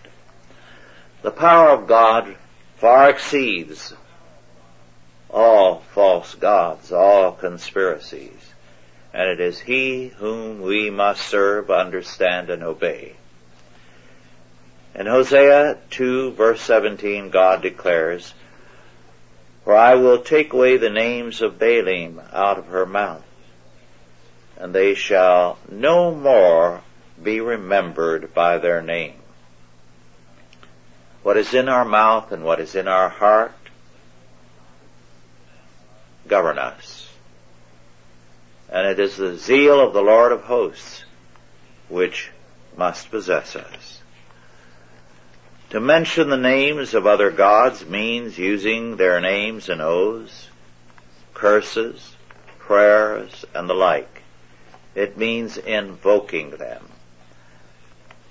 The 1.22 1.30
power 1.30 1.70
of 1.70 1.86
God 1.86 2.36
far 2.76 3.08
exceeds 3.08 3.94
all 5.30 5.82
false 5.94 6.34
gods, 6.34 6.92
all 6.92 7.32
conspiracies, 7.32 8.52
and 9.14 9.26
it 9.30 9.40
is 9.40 9.58
He 9.58 10.08
whom 10.08 10.60
we 10.60 10.90
must 10.90 11.26
serve, 11.26 11.70
understand, 11.70 12.50
and 12.50 12.62
obey. 12.62 13.16
In 14.94 15.06
Hosea 15.06 15.78
2 15.90 16.32
verse 16.32 16.60
17, 16.60 17.30
God 17.30 17.62
declares, 17.62 18.34
For 19.64 19.74
I 19.74 19.94
will 19.94 20.18
take 20.18 20.52
away 20.52 20.76
the 20.76 20.90
names 20.90 21.40
of 21.40 21.58
Baalim 21.58 22.22
out 22.32 22.58
of 22.58 22.66
her 22.66 22.84
mouth, 22.84 23.24
and 24.58 24.74
they 24.74 24.94
shall 24.94 25.58
no 25.70 26.14
more 26.14 26.82
be 27.22 27.40
remembered 27.40 28.34
by 28.34 28.58
their 28.58 28.82
name. 28.82 29.14
What 31.22 31.36
is 31.36 31.54
in 31.54 31.68
our 31.68 31.84
mouth 31.84 32.32
and 32.32 32.44
what 32.44 32.60
is 32.60 32.74
in 32.74 32.88
our 32.88 33.08
heart 33.08 33.54
govern 36.28 36.58
us. 36.58 37.08
And 38.68 38.86
it 38.86 38.98
is 38.98 39.16
the 39.16 39.36
zeal 39.36 39.80
of 39.80 39.92
the 39.92 40.02
Lord 40.02 40.32
of 40.32 40.42
hosts 40.42 41.04
which 41.88 42.30
must 42.76 43.10
possess 43.10 43.54
us. 43.54 44.01
To 45.72 45.80
mention 45.80 46.28
the 46.28 46.36
names 46.36 46.92
of 46.92 47.06
other 47.06 47.30
gods 47.30 47.86
means 47.86 48.36
using 48.36 48.96
their 48.96 49.22
names 49.22 49.70
and 49.70 49.80
oaths, 49.80 50.50
curses, 51.32 52.14
prayers, 52.58 53.46
and 53.54 53.70
the 53.70 53.74
like. 53.74 54.20
It 54.94 55.16
means 55.16 55.56
invoking 55.56 56.50
them. 56.50 56.90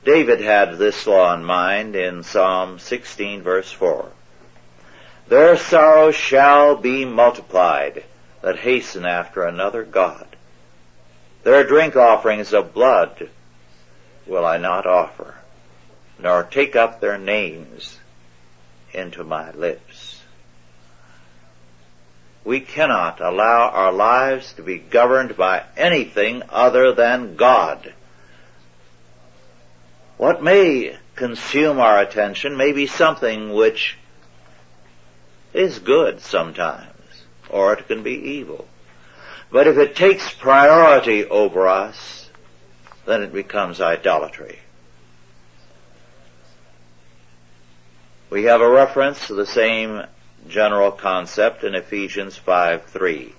David 0.05 0.39
had 0.41 0.77
this 0.77 1.07
law 1.07 1.33
in 1.33 1.43
mind 1.43 1.95
in 1.95 2.21
Psalm 2.21 2.77
16 2.77 3.41
verse 3.41 3.71
4. 3.71 4.11
Their 5.27 5.57
sorrow 5.57 6.11
shall 6.11 6.75
be 6.75 7.05
multiplied 7.05 8.03
that 8.43 8.59
hasten 8.59 9.03
after 9.03 9.45
another 9.45 9.83
God. 9.83 10.27
Their 11.41 11.63
drink 11.63 11.95
offerings 11.95 12.53
of 12.53 12.75
blood 12.75 13.31
will 14.27 14.45
I 14.45 14.57
not 14.57 14.85
offer 14.85 15.40
nor 16.21 16.43
take 16.43 16.75
up 16.75 16.99
their 16.99 17.17
names 17.17 17.97
into 18.93 19.23
my 19.23 19.51
lips. 19.51 20.21
We 22.43 22.59
cannot 22.59 23.21
allow 23.21 23.69
our 23.69 23.91
lives 23.91 24.53
to 24.53 24.63
be 24.63 24.77
governed 24.77 25.37
by 25.37 25.63
anything 25.77 26.43
other 26.49 26.93
than 26.93 27.35
God. 27.35 27.93
What 30.17 30.43
may 30.43 30.97
consume 31.15 31.79
our 31.79 31.99
attention 31.99 32.57
may 32.57 32.71
be 32.71 32.87
something 32.87 33.53
which 33.53 33.97
is 35.53 35.79
good 35.79 36.21
sometimes, 36.21 37.23
or 37.49 37.73
it 37.73 37.87
can 37.87 38.03
be 38.03 38.13
evil. 38.13 38.67
But 39.51 39.67
if 39.67 39.77
it 39.77 39.95
takes 39.95 40.33
priority 40.33 41.25
over 41.25 41.67
us, 41.67 42.29
then 43.05 43.21
it 43.21 43.33
becomes 43.33 43.81
idolatry. 43.81 44.59
We 48.31 48.43
have 48.43 48.61
a 48.61 48.69
reference 48.69 49.27
to 49.27 49.33
the 49.33 49.45
same 49.45 50.03
general 50.47 50.89
concept 50.93 51.65
in 51.65 51.75
Ephesians 51.75 52.39
5:3. 52.39 53.33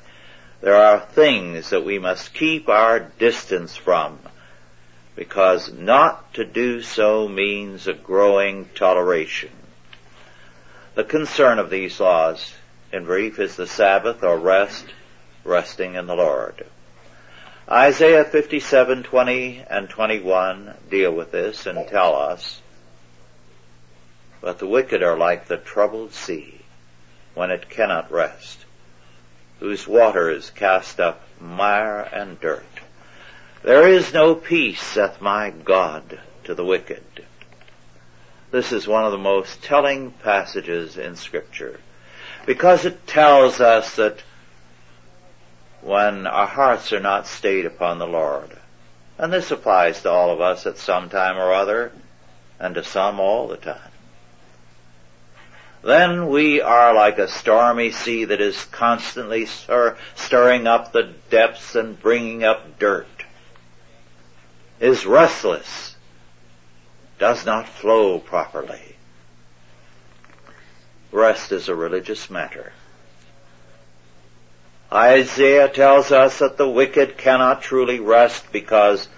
There 0.60 0.76
are 0.76 1.00
things 1.00 1.70
that 1.70 1.82
we 1.82 1.98
must 1.98 2.34
keep 2.34 2.68
our 2.68 3.00
distance 3.00 3.74
from 3.74 4.18
because 5.16 5.72
not 5.72 6.34
to 6.34 6.44
do 6.44 6.82
so 6.82 7.26
means 7.26 7.86
a 7.86 7.94
growing 7.94 8.68
toleration. 8.74 9.48
The 10.94 11.04
concern 11.04 11.58
of 11.58 11.70
these 11.70 11.98
laws, 11.98 12.52
in 12.92 13.06
brief, 13.06 13.38
is 13.38 13.56
the 13.56 13.66
Sabbath 13.66 14.22
or 14.22 14.36
rest, 14.36 14.84
resting 15.42 15.94
in 15.94 16.06
the 16.06 16.16
Lord. 16.16 16.66
Isaiah 17.66 18.26
57:20 18.26 19.64
and 19.70 19.88
21 19.88 20.74
deal 20.90 21.12
with 21.12 21.32
this 21.32 21.64
and 21.64 21.88
tell 21.88 22.14
us 22.14 22.61
but 24.42 24.58
the 24.58 24.66
wicked 24.66 25.02
are 25.02 25.16
like 25.16 25.46
the 25.46 25.56
troubled 25.56 26.12
sea 26.12 26.60
when 27.34 27.50
it 27.50 27.70
cannot 27.70 28.12
rest, 28.12 28.66
whose 29.60 29.86
waters 29.86 30.50
cast 30.50 31.00
up 31.00 31.22
mire 31.40 32.00
and 32.12 32.38
dirt. 32.40 32.66
There 33.62 33.88
is 33.88 34.12
no 34.12 34.34
peace, 34.34 34.82
saith 34.82 35.20
my 35.20 35.50
God, 35.50 36.18
to 36.44 36.54
the 36.54 36.64
wicked. 36.64 37.04
This 38.50 38.72
is 38.72 38.86
one 38.86 39.04
of 39.04 39.12
the 39.12 39.18
most 39.18 39.62
telling 39.62 40.10
passages 40.10 40.98
in 40.98 41.16
scripture 41.16 41.80
because 42.44 42.84
it 42.84 43.06
tells 43.06 43.60
us 43.60 43.96
that 43.96 44.18
when 45.80 46.26
our 46.26 46.46
hearts 46.46 46.92
are 46.92 47.00
not 47.00 47.26
stayed 47.28 47.64
upon 47.64 47.98
the 47.98 48.06
Lord, 48.06 48.50
and 49.18 49.32
this 49.32 49.52
applies 49.52 50.02
to 50.02 50.10
all 50.10 50.30
of 50.30 50.40
us 50.40 50.66
at 50.66 50.78
some 50.78 51.08
time 51.08 51.38
or 51.38 51.52
other, 51.52 51.92
and 52.58 52.74
to 52.74 52.84
some 52.84 53.20
all 53.20 53.46
the 53.46 53.56
time, 53.56 53.91
then 55.82 56.28
we 56.28 56.60
are 56.60 56.94
like 56.94 57.18
a 57.18 57.28
stormy 57.28 57.90
sea 57.90 58.24
that 58.26 58.40
is 58.40 58.64
constantly 58.66 59.46
stir- 59.46 59.96
stirring 60.14 60.66
up 60.66 60.92
the 60.92 61.12
depths 61.30 61.74
and 61.74 62.00
bringing 62.00 62.44
up 62.44 62.78
dirt, 62.78 63.08
is 64.80 65.04
restless, 65.06 65.96
does 67.18 67.44
not 67.44 67.68
flow 67.68 68.18
properly. 68.18 68.96
Rest 71.10 71.52
is 71.52 71.68
a 71.68 71.74
religious 71.74 72.30
matter. 72.30 72.72
Isaiah 74.92 75.68
tells 75.68 76.12
us 76.12 76.38
that 76.40 76.58
the 76.58 76.68
wicked 76.68 77.16
cannot 77.16 77.62
truly 77.62 77.98
rest 77.98 78.52
because 78.52 79.08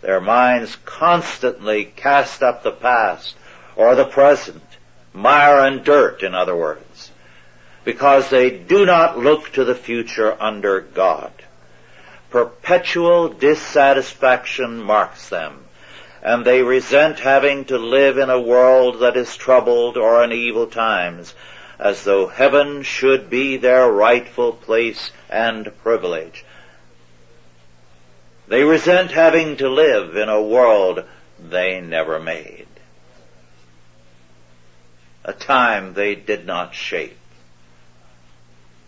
their 0.00 0.20
minds 0.20 0.76
constantly 0.84 1.84
cast 1.84 2.42
up 2.42 2.62
the 2.62 2.70
past 2.70 3.34
or 3.76 3.94
the 3.94 4.04
present 4.04 4.63
mire 5.14 5.60
and 5.60 5.84
dirt, 5.84 6.22
in 6.24 6.34
other 6.34 6.56
words, 6.56 7.12
because 7.84 8.28
they 8.28 8.50
do 8.50 8.84
not 8.84 9.16
look 9.16 9.50
to 9.52 9.64
the 9.64 9.74
future 9.74 10.36
under 10.42 10.80
God. 10.80 11.32
Perpetual 12.30 13.28
dissatisfaction 13.28 14.82
marks 14.82 15.28
them, 15.28 15.64
and 16.20 16.44
they 16.44 16.62
resent 16.62 17.20
having 17.20 17.64
to 17.66 17.78
live 17.78 18.18
in 18.18 18.28
a 18.28 18.40
world 18.40 18.98
that 19.00 19.16
is 19.16 19.36
troubled 19.36 19.96
or 19.96 20.24
in 20.24 20.32
evil 20.32 20.66
times, 20.66 21.32
as 21.78 22.02
though 22.02 22.26
heaven 22.26 22.82
should 22.82 23.30
be 23.30 23.56
their 23.56 23.90
rightful 23.90 24.52
place 24.52 25.12
and 25.30 25.70
privilege. 25.82 26.44
They 28.48 28.64
resent 28.64 29.12
having 29.12 29.58
to 29.58 29.68
live 29.68 30.16
in 30.16 30.28
a 30.28 30.42
world 30.42 31.04
they 31.38 31.80
never 31.80 32.18
made 32.18 32.63
a 35.24 35.32
time 35.32 35.94
they 35.94 36.14
did 36.14 36.46
not 36.46 36.74
shape, 36.74 37.18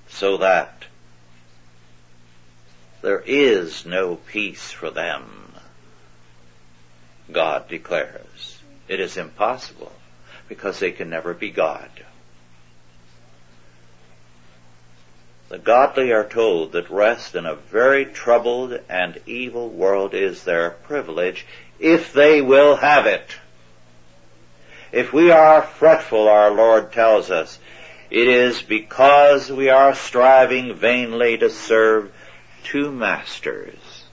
so 0.08 0.38
that 0.38 0.84
there 3.02 3.22
is 3.24 3.86
no 3.86 4.16
peace 4.16 4.70
for 4.70 4.90
them. 4.90 5.52
God 7.30 7.68
declares. 7.68 8.60
It 8.88 9.00
is 9.00 9.16
impossible 9.16 9.92
because 10.48 10.78
they 10.78 10.92
can 10.92 11.10
never 11.10 11.34
be 11.34 11.50
God. 11.50 11.90
The 15.48 15.58
godly 15.58 16.12
are 16.12 16.28
told 16.28 16.72
that 16.72 16.90
rest 16.90 17.34
in 17.36 17.46
a 17.46 17.54
very 17.54 18.04
troubled 18.04 18.78
and 18.88 19.20
evil 19.26 19.68
world 19.68 20.12
is 20.12 20.42
their 20.42 20.70
privilege 20.70 21.46
if 21.78 22.12
they 22.12 22.42
will 22.42 22.76
have 22.76 23.06
it. 23.06 23.36
If 24.96 25.12
we 25.12 25.30
are 25.30 25.60
fretful, 25.60 26.26
our 26.26 26.50
Lord 26.50 26.90
tells 26.90 27.30
us, 27.30 27.58
it 28.08 28.28
is 28.28 28.62
because 28.62 29.52
we 29.52 29.68
are 29.68 29.94
striving 29.94 30.74
vainly 30.74 31.36
to 31.36 31.50
serve 31.50 32.14
two 32.64 32.90
masters. 32.90 34.04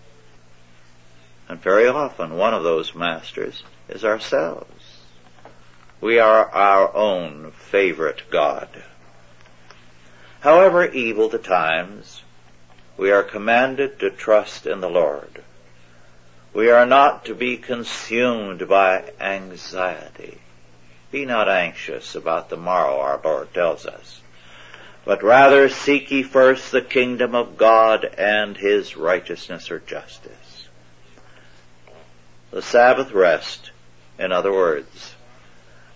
And 1.47 1.57
very 1.61 1.87
often 1.87 2.35
one 2.35 2.53
of 2.53 2.63
those 2.63 2.93
masters 2.93 3.63
is 3.87 4.03
ourselves. 4.03 4.99
We 6.01 6.19
are 6.19 6.49
our 6.49 6.93
own 6.93 7.51
favorite 7.51 8.23
God. 8.29 8.67
However 10.41 10.83
evil 10.83 11.29
the 11.29 11.37
times, 11.37 12.23
we 12.97 13.09
are 13.09 13.23
commanded 13.23 13.99
to 14.01 14.09
trust 14.09 14.65
in 14.65 14.81
the 14.81 14.89
Lord. 14.89 15.43
We 16.53 16.69
are 16.71 16.85
not 16.85 17.23
to 17.23 17.33
be 17.33 17.55
consumed 17.55 18.67
by 18.67 19.13
anxiety 19.21 20.41
Be 21.13 21.25
not 21.25 21.47
anxious 21.47 22.15
about 22.15 22.49
the 22.49 22.57
morrow, 22.57 22.99
our 22.99 23.21
Lord 23.23 23.53
tells 23.53 23.85
us, 23.85 24.19
but 25.05 25.21
rather 25.21 25.69
seek 25.69 26.09
ye 26.09 26.23
first 26.23 26.71
the 26.71 26.81
kingdom 26.81 27.35
of 27.35 27.55
God 27.55 28.03
and 28.17 28.57
his 28.57 28.97
righteousness 28.97 29.69
or 29.69 29.77
justice. 29.77 30.67
The 32.49 32.63
Sabbath 32.63 33.11
rest, 33.11 33.69
in 34.17 34.31
other 34.31 34.51
words, 34.51 35.13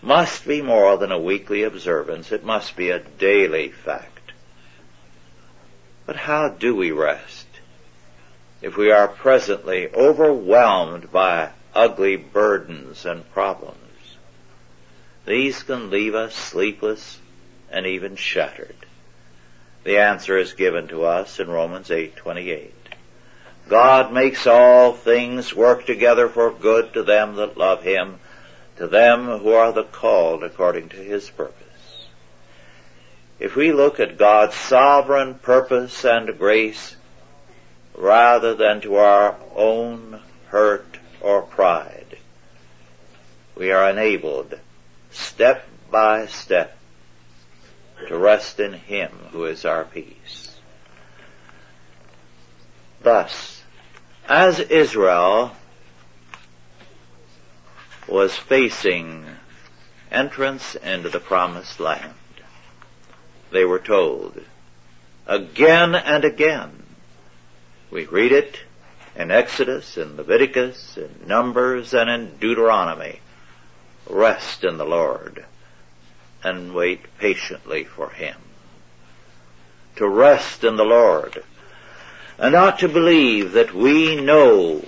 must 0.03 0.45
be 0.45 0.61
more 0.61 0.97
than 0.97 1.11
a 1.11 1.17
weekly 1.17 1.63
observance. 1.63 2.31
It 2.31 2.43
must 2.43 2.75
be 2.75 2.91
a 2.91 2.99
daily 2.99 3.69
fact. 3.69 4.33
But 6.05 6.15
how 6.15 6.49
do 6.49 6.75
we 6.75 6.91
rest 6.91 7.47
if 8.61 8.77
we 8.77 8.91
are 8.91 9.07
presently 9.07 9.91
overwhelmed 9.91 11.11
by 11.11 11.49
ugly 11.73 12.17
burdens 12.17 13.03
and 13.03 13.27
problems? 13.33 13.86
These 15.27 15.63
can 15.63 15.89
leave 15.89 16.15
us 16.15 16.33
sleepless 16.33 17.19
and 17.69 17.85
even 17.85 18.15
shattered. 18.15 18.77
The 19.83 19.97
answer 19.97 20.37
is 20.37 20.53
given 20.53 20.87
to 20.87 21.03
us 21.03 21.37
in 21.41 21.49
Romans 21.49 21.89
8:28. 21.89 22.71
God 23.67 24.13
makes 24.13 24.47
all 24.47 24.93
things 24.93 25.53
work 25.53 25.85
together 25.85 26.29
for 26.29 26.49
good 26.49 26.93
to 26.93 27.03
them 27.03 27.35
that 27.35 27.57
love 27.57 27.83
him, 27.83 28.21
to 28.77 28.87
them 28.87 29.39
who 29.39 29.51
are 29.51 29.73
the 29.73 29.83
called 29.83 30.45
according 30.45 30.87
to 30.89 30.95
his 30.95 31.29
purpose. 31.29 32.07
If 33.37 33.57
we 33.57 33.73
look 33.73 33.99
at 33.99 34.17
God's 34.17 34.55
sovereign 34.55 35.35
purpose 35.35 36.05
and 36.05 36.39
grace 36.39 36.95
rather 37.93 38.55
than 38.55 38.79
to 38.79 38.95
our 38.95 39.35
own 39.53 40.21
hurt 40.47 40.99
or 41.19 41.41
pride, 41.41 42.17
we 43.55 43.71
are 43.71 43.89
enabled 43.89 44.57
step 45.17 45.67
by 45.89 46.27
step 46.27 46.77
to 48.07 48.17
rest 48.17 48.59
in 48.59 48.73
Him 48.73 49.11
who 49.31 49.45
is 49.45 49.65
our 49.65 49.83
peace. 49.83 50.59
Thus, 53.01 53.63
as 54.27 54.59
Israel 54.59 55.51
was 58.07 58.35
facing 58.35 59.25
entrance 60.11 60.75
into 60.75 61.09
the 61.09 61.19
promised 61.19 61.79
land, 61.79 62.13
they 63.51 63.65
were 63.65 63.79
told 63.79 64.41
again 65.25 65.95
and 65.95 66.23
again. 66.23 66.83
We 67.89 68.05
read 68.05 68.31
it 68.31 68.59
in 69.15 69.31
Exodus, 69.31 69.97
in 69.97 70.17
Leviticus, 70.17 70.97
in 70.97 71.27
Numbers, 71.27 71.93
and 71.93 72.09
in 72.09 72.37
Deuteronomy 72.37 73.19
rest 74.09 74.63
in 74.63 74.77
the 74.77 74.85
Lord 74.85 75.45
and 76.43 76.73
wait 76.73 77.17
patiently 77.17 77.83
for 77.83 78.09
Him. 78.09 78.37
To 79.97 80.07
rest 80.07 80.63
in 80.63 80.75
the 80.75 80.85
Lord 80.85 81.43
and 82.37 82.53
not 82.53 82.79
to 82.79 82.87
believe 82.87 83.53
that 83.53 83.73
we 83.73 84.15
know 84.15 84.85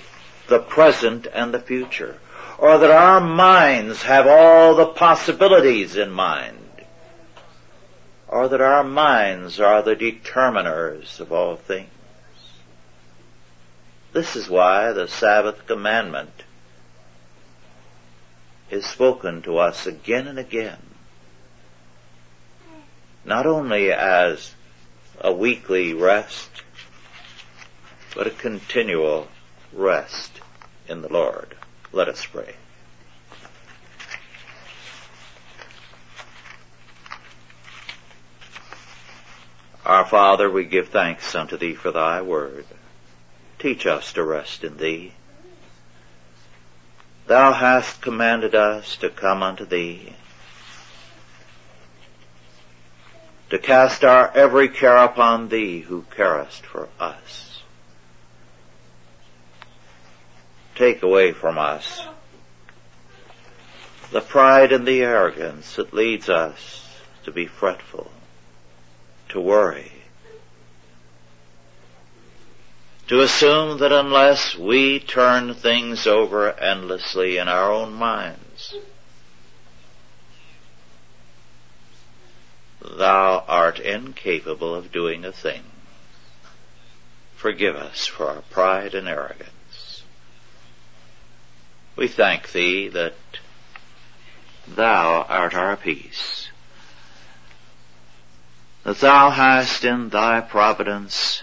the 0.48 0.60
present 0.60 1.28
and 1.34 1.54
the 1.54 1.60
future 1.60 2.18
or 2.58 2.78
that 2.78 2.92
our 2.92 3.22
minds 3.22 4.04
have 4.04 4.28
all 4.28 4.76
the 4.76 4.86
possibilities 4.86 5.96
in 5.96 6.12
mind 6.12 6.58
or 8.28 8.48
that 8.50 8.62
our 8.62 8.84
minds 8.84 9.60
are 9.60 9.82
the 9.82 9.96
determiners 9.96 11.20
of 11.20 11.32
all 11.32 11.56
things. 11.56 11.90
This 14.14 14.36
is 14.36 14.50
why 14.50 14.92
the 14.92 15.08
Sabbath 15.08 15.66
commandment 15.66 16.44
is 18.72 18.86
spoken 18.86 19.42
to 19.44 19.58
us 19.58 19.88
again 19.88 20.28
and 20.28 20.40
again. 20.40 20.80
Not 23.26 23.46
only 23.46 23.92
as 23.92 24.54
a 25.20 25.32
weekly 25.32 25.94
rest, 25.94 26.50
but 28.16 28.28
a 28.28 28.32
continual 28.32 29.28
rest 29.74 30.42
in 30.88 31.02
the 31.02 31.12
Lord. 31.12 31.56
Let 31.92 32.08
us 32.08 32.26
pray. 32.26 32.56
Our 39.86 40.06
Father, 40.06 40.50
we 40.50 40.66
give 40.66 40.90
thanks 40.90 41.34
unto 41.34 41.58
Thee 41.58 41.74
for 41.74 41.92
Thy 41.92 42.22
word. 42.22 42.66
Teach 43.58 43.88
us 43.88 44.14
to 44.14 44.24
rest 44.24 44.64
in 44.64 44.78
Thee 44.78 45.14
Thou 47.30 47.54
hast 47.54 48.02
commanded 48.02 48.56
us 48.56 48.98
to 48.98 49.10
come 49.12 49.44
unto 49.44 49.64
Thee, 49.64 50.14
to 53.52 53.60
cast 53.60 54.04
our 54.04 54.36
every 54.36 54.68
care 54.68 54.98
upon 54.98 55.50
Thee 55.50 55.82
who 55.82 56.06
carest 56.10 56.66
for 56.66 56.90
us. 57.00 57.62
Take 60.74 61.04
away 61.04 61.32
from 61.32 61.60
us 61.60 62.08
the 64.10 64.22
pride 64.22 64.72
and 64.72 64.88
the 64.88 65.04
arrogance 65.04 65.76
that 65.76 65.94
leads 65.94 66.30
us 66.30 67.00
to 67.26 67.32
be 67.32 67.46
fretful, 67.46 68.10
to 69.30 69.40
worry, 69.40 69.99
to 73.10 73.22
assume 73.22 73.80
that 73.80 73.92
unless 73.92 74.56
we 74.56 75.00
turn 75.00 75.56
things 75.56 76.06
over 76.06 76.52
endlessly 76.60 77.38
in 77.38 77.48
our 77.48 77.72
own 77.72 77.92
minds, 77.92 78.76
thou 83.00 83.44
art 83.48 83.80
incapable 83.80 84.76
of 84.76 84.92
doing 84.92 85.26
a 85.26 85.32
thing. 85.32 85.64
Forgive 87.36 87.76
us 87.76 88.06
for 88.06 88.28
our 88.28 88.44
pride 88.52 88.94
and 88.94 89.08
arrogance. 89.08 90.04
We 91.96 92.08
thank 92.08 92.52
thee 92.52 92.90
that 92.90 93.16
thou 94.68 95.24
art 95.24 95.56
our 95.56 95.76
peace, 95.76 96.50
that 98.84 99.00
thou 99.00 99.32
hast 99.32 99.84
in 99.84 100.10
thy 100.10 100.42
providence 100.42 101.42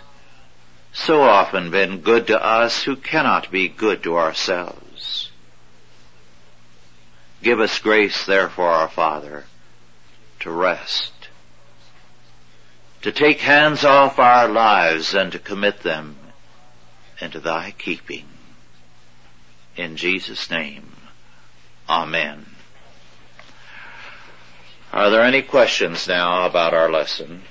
so 0.97 1.21
often 1.23 1.71
been 1.71 2.01
good 2.01 2.27
to 2.27 2.43
us 2.43 2.83
who 2.85 2.97
cannot 2.97 3.51
be 3.51 3.69
good 3.69 4.03
to 4.03 4.17
ourselves. 4.17 5.31
Give 7.43 7.61
us 7.61 7.79
grace, 7.79 8.25
therefore, 8.25 8.71
our 8.71 8.89
Father, 8.89 9.45
to 10.41 10.51
rest, 10.51 11.13
to 13.03 13.13
take 13.13 13.41
hands 13.41 13.85
off 13.85 14.19
our 14.19 14.49
lives 14.49 15.15
and 15.15 15.31
to 15.33 15.39
commit 15.39 15.81
them 15.81 16.17
into 17.21 17.41
thy 17.41 17.73
keeping. 17.77 18.27
In 19.77 19.97
Jesus' 19.97 20.51
name, 20.51 20.93
Amen. 21.91 22.47
Are 24.95 25.11
there 25.11 25.23
any 25.23 25.43
questions 25.43 26.09
now 26.09 26.47
about 26.47 26.73
our 26.73 26.91
lesson? 26.91 27.43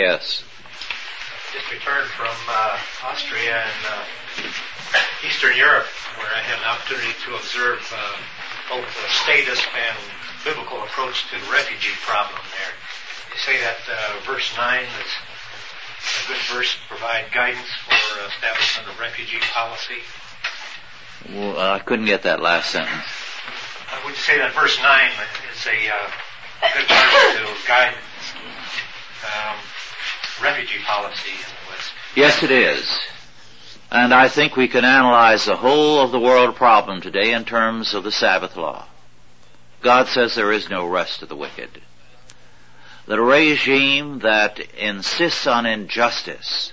Yes. 0.00 0.40
Just 1.52 1.68
returned 1.68 2.08
from 2.16 2.32
uh, 2.48 2.80
Austria 3.04 3.52
and 3.52 3.80
uh, 3.84 4.48
Eastern 5.28 5.52
Europe, 5.60 5.84
where 6.16 6.32
I 6.32 6.40
had 6.40 6.56
an 6.56 6.64
opportunity 6.72 7.12
to 7.28 7.36
observe 7.36 7.84
uh, 7.92 8.16
both 8.72 8.88
the 8.96 9.08
status 9.12 9.60
and 9.60 9.98
biblical 10.40 10.80
approach 10.88 11.28
to 11.28 11.36
the 11.36 11.52
refugee 11.52 11.92
problem 12.00 12.40
there. 12.56 12.72
You 13.28 13.38
say 13.44 13.60
that 13.60 13.76
uh, 13.92 14.24
verse 14.24 14.48
9 14.56 14.88
is 14.88 15.12
a 16.00 16.32
good 16.32 16.42
verse 16.48 16.72
to 16.72 16.80
provide 16.88 17.28
guidance 17.36 17.68
for 17.84 18.24
establishment 18.24 18.88
of 18.88 18.96
refugee 18.96 19.44
policy. 19.52 20.00
Well, 21.28 21.60
I 21.60 21.78
couldn't 21.78 22.08
get 22.08 22.22
that 22.24 22.40
last 22.40 22.72
sentence. 22.72 23.04
I 23.92 24.00
would 24.08 24.16
say 24.16 24.38
that 24.40 24.56
verse 24.56 24.80
9 24.80 25.12
is 25.52 25.66
a 25.68 25.92
uh, 25.92 26.08
good 26.72 26.88
verse 26.88 27.36
to 27.36 27.68
guide 27.68 27.92
refugee 30.42 30.82
policy 30.84 31.30
in 31.30 31.38
the 31.38 31.70
West. 31.70 31.92
Yes, 32.16 32.42
it 32.42 32.50
is. 32.50 33.00
And 33.90 34.14
I 34.14 34.28
think 34.28 34.56
we 34.56 34.68
can 34.68 34.84
analyze 34.84 35.44
the 35.44 35.56
whole 35.56 36.00
of 36.00 36.12
the 36.12 36.20
world 36.20 36.54
problem 36.56 37.00
today 37.00 37.32
in 37.32 37.44
terms 37.44 37.94
of 37.94 38.04
the 38.04 38.12
Sabbath 38.12 38.56
law. 38.56 38.86
God 39.82 40.06
says 40.08 40.34
there 40.34 40.52
is 40.52 40.68
no 40.68 40.86
rest 40.86 41.20
to 41.20 41.26
the 41.26 41.36
wicked. 41.36 41.82
The 43.06 43.20
regime 43.20 44.20
that 44.20 44.60
insists 44.74 45.46
on 45.46 45.66
injustice 45.66 46.72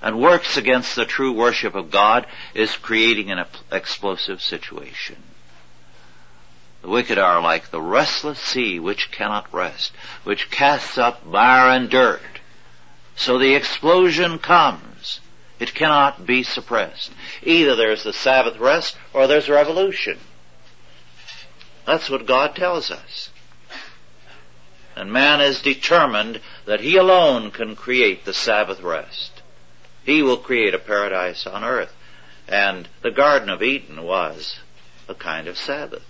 and 0.00 0.20
works 0.20 0.56
against 0.56 0.94
the 0.94 1.06
true 1.06 1.32
worship 1.32 1.74
of 1.74 1.90
God 1.90 2.26
is 2.54 2.76
creating 2.76 3.30
an 3.30 3.44
explosive 3.72 4.42
situation. 4.42 5.16
The 6.84 6.90
wicked 6.90 7.16
are 7.16 7.40
like 7.40 7.70
the 7.70 7.80
restless 7.80 8.38
sea 8.38 8.78
which 8.78 9.10
cannot 9.10 9.50
rest, 9.54 9.94
which 10.22 10.50
casts 10.50 10.98
up 10.98 11.24
mire 11.24 11.70
and 11.70 11.88
dirt. 11.88 12.20
So 13.16 13.38
the 13.38 13.54
explosion 13.54 14.38
comes. 14.38 15.20
It 15.58 15.72
cannot 15.72 16.26
be 16.26 16.42
suppressed. 16.42 17.10
Either 17.42 17.74
there's 17.74 18.02
the 18.02 18.12
Sabbath 18.12 18.58
rest 18.58 18.98
or 19.14 19.26
there's 19.26 19.48
revolution. 19.48 20.18
That's 21.86 22.10
what 22.10 22.26
God 22.26 22.54
tells 22.54 22.90
us. 22.90 23.30
And 24.94 25.10
man 25.10 25.40
is 25.40 25.62
determined 25.62 26.42
that 26.66 26.82
he 26.82 26.98
alone 26.98 27.50
can 27.50 27.76
create 27.76 28.26
the 28.26 28.34
Sabbath 28.34 28.82
rest. 28.82 29.40
He 30.04 30.22
will 30.22 30.36
create 30.36 30.74
a 30.74 30.78
paradise 30.78 31.46
on 31.46 31.64
earth. 31.64 31.94
And 32.46 32.90
the 33.00 33.10
Garden 33.10 33.48
of 33.48 33.62
Eden 33.62 34.02
was 34.02 34.60
a 35.08 35.14
kind 35.14 35.48
of 35.48 35.56
Sabbath, 35.56 36.04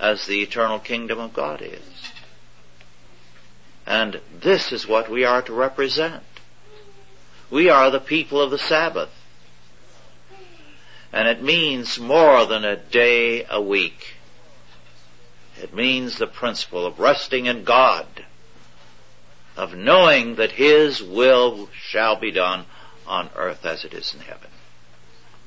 as 0.00 0.26
the 0.26 0.40
eternal 0.40 0.78
kingdom 0.78 1.18
of 1.18 1.34
God 1.34 1.60
is. 1.62 1.82
And 3.86 4.20
this 4.40 4.72
is 4.72 4.88
what 4.88 5.10
we 5.10 5.24
are 5.24 5.42
to 5.42 5.52
represent. 5.52 6.22
We 7.50 7.68
are 7.68 7.90
the 7.90 8.00
people 8.00 8.40
of 8.40 8.50
the 8.50 8.58
Sabbath. 8.58 9.10
And 11.12 11.28
it 11.28 11.42
means 11.42 11.98
more 11.98 12.46
than 12.46 12.64
a 12.64 12.76
day 12.76 13.44
a 13.50 13.60
week. 13.60 14.14
It 15.60 15.74
means 15.74 16.16
the 16.16 16.26
principle 16.26 16.86
of 16.86 16.98
resting 16.98 17.46
in 17.46 17.64
God, 17.64 18.06
of 19.56 19.74
knowing 19.74 20.36
that 20.36 20.52
His 20.52 21.02
will 21.02 21.68
shall 21.74 22.16
be 22.16 22.30
done 22.30 22.64
on 23.06 23.28
earth 23.34 23.66
as 23.66 23.84
it 23.84 23.92
is 23.92 24.14
in 24.14 24.20
heaven. 24.20 24.48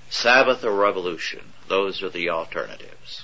Sabbath 0.10 0.64
or 0.64 0.74
revolution, 0.74 1.54
those 1.68 2.04
are 2.04 2.10
the 2.10 2.30
alternatives. 2.30 3.24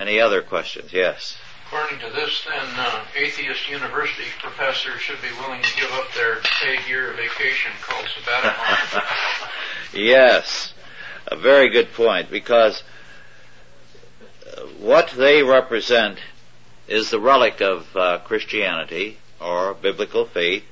Any 0.00 0.18
other 0.18 0.40
questions? 0.40 0.94
Yes. 0.94 1.36
According 1.66 2.00
to 2.00 2.10
this, 2.16 2.44
then, 2.48 2.66
uh, 2.78 3.04
atheist 3.14 3.68
university 3.68 4.24
professors 4.40 5.00
should 5.02 5.20
be 5.20 5.28
willing 5.38 5.62
to 5.62 5.76
give 5.76 5.92
up 5.92 6.12
their 6.14 6.36
paid 6.60 6.80
year 6.88 7.10
of 7.10 7.16
vacation 7.16 7.70
called 7.82 8.06
sabbatical. 8.08 9.02
yes, 10.00 10.72
a 11.26 11.36
very 11.36 11.68
good 11.68 11.92
point, 11.92 12.30
because 12.30 12.82
uh, 14.46 14.62
what 14.78 15.10
they 15.10 15.42
represent 15.42 16.18
is 16.88 17.10
the 17.10 17.20
relic 17.20 17.60
of 17.60 17.94
uh, 17.94 18.18
Christianity 18.20 19.18
or 19.38 19.74
biblical 19.74 20.24
faith, 20.24 20.64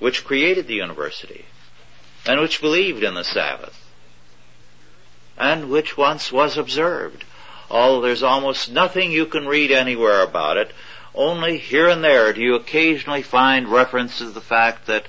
which 0.00 0.24
created 0.24 0.66
the 0.66 0.74
university 0.74 1.44
and 2.26 2.40
which 2.40 2.60
believed 2.60 3.04
in 3.04 3.14
the 3.14 3.24
Sabbath 3.24 3.88
and 5.38 5.70
which 5.70 5.96
once 5.96 6.32
was 6.32 6.58
observed. 6.58 7.24
Although 7.70 8.00
there's 8.00 8.22
almost 8.22 8.70
nothing 8.70 9.12
you 9.12 9.26
can 9.26 9.46
read 9.46 9.70
anywhere 9.70 10.22
about 10.22 10.56
it, 10.56 10.72
only 11.14 11.58
here 11.58 11.88
and 11.88 12.02
there 12.02 12.32
do 12.32 12.40
you 12.40 12.54
occasionally 12.54 13.22
find 13.22 13.68
reference 13.68 14.18
to 14.18 14.30
the 14.30 14.40
fact 14.40 14.86
that 14.86 15.06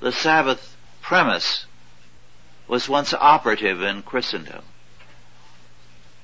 the 0.00 0.12
Sabbath 0.12 0.76
premise 1.02 1.66
was 2.68 2.88
once 2.88 3.14
operative 3.14 3.82
in 3.82 4.02
Christendom. 4.02 4.62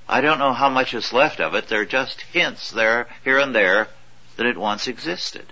I 0.08 0.20
don't 0.20 0.38
know 0.38 0.52
how 0.52 0.68
much 0.68 0.94
is 0.94 1.12
left 1.12 1.40
of 1.40 1.54
it. 1.54 1.68
There 1.68 1.80
are 1.80 1.86
just 1.86 2.20
hints 2.20 2.70
there, 2.70 3.08
here 3.24 3.38
and 3.38 3.54
there, 3.54 3.88
that 4.36 4.46
it 4.46 4.58
once 4.58 4.88
existed. 4.88 5.46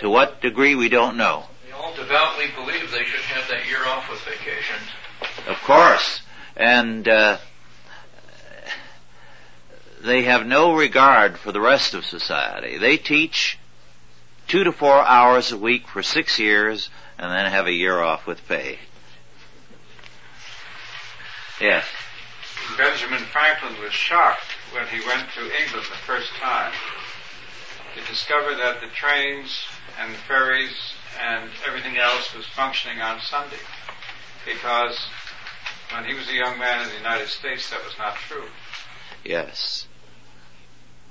To 0.00 0.10
what 0.10 0.40
degree 0.40 0.74
we 0.74 0.88
don't 0.88 1.16
know. 1.16 1.44
They 1.66 1.72
all 1.72 1.94
devoutly 1.94 2.46
believe 2.54 2.90
they 2.90 3.04
should 3.04 3.24
have 3.24 3.48
that 3.48 3.66
year 3.68 3.84
off 3.86 4.10
with 4.10 4.20
vacations. 4.20 4.88
Of 5.46 5.60
course. 5.62 6.20
And 6.56 7.08
uh, 7.08 7.38
they 10.04 10.22
have 10.24 10.46
no 10.46 10.74
regard 10.74 11.38
for 11.38 11.50
the 11.50 11.60
rest 11.60 11.94
of 11.94 12.04
society. 12.04 12.76
They 12.76 12.98
teach 12.98 13.58
two 14.46 14.64
to 14.64 14.72
four 14.72 15.00
hours 15.00 15.50
a 15.50 15.56
week 15.56 15.88
for 15.88 16.02
six 16.02 16.38
years 16.38 16.90
and 17.18 17.30
then 17.32 17.50
have 17.50 17.66
a 17.66 17.72
year 17.72 18.00
off 18.00 18.26
with 18.26 18.46
pay. 18.46 18.78
Yes. 21.60 21.86
Benjamin 22.76 23.20
Franklin 23.20 23.80
was 23.82 23.92
shocked 23.92 24.52
when 24.72 24.86
he 24.88 25.00
went 25.06 25.26
to 25.34 25.40
England 25.40 25.86
the 25.88 26.02
first 26.04 26.30
time 26.34 26.72
to 27.94 28.04
discover 28.10 28.54
that 28.56 28.80
the 28.80 28.88
trains 28.88 29.64
and 30.00 30.12
the 30.12 30.18
ferries 30.18 30.74
and 31.22 31.48
everything 31.66 31.96
else 31.96 32.34
was 32.34 32.44
functioning 32.46 33.00
on 33.00 33.20
Sunday. 33.20 33.62
Because 34.44 34.98
when 35.92 36.04
he 36.04 36.14
was 36.14 36.28
a 36.28 36.34
young 36.34 36.58
man 36.58 36.82
in 36.82 36.88
the 36.88 36.96
United 36.96 37.28
States, 37.28 37.70
that 37.70 37.82
was 37.84 37.94
not 37.98 38.16
true. 38.16 38.48
Yes. 39.24 39.83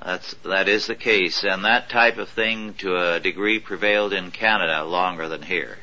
That's, 0.04 0.34
that 0.44 0.68
is 0.68 0.88
the 0.88 0.96
case, 0.96 1.46
and 1.46 1.64
that 1.64 1.88
type 1.88 2.18
of 2.18 2.28
thing 2.28 2.74
to 2.80 2.98
a 2.98 3.20
degree 3.22 3.60
prevailed 3.60 4.12
in 4.12 4.32
Canada 4.32 4.84
longer 4.84 5.30
than 5.30 5.44
here. 5.44 5.78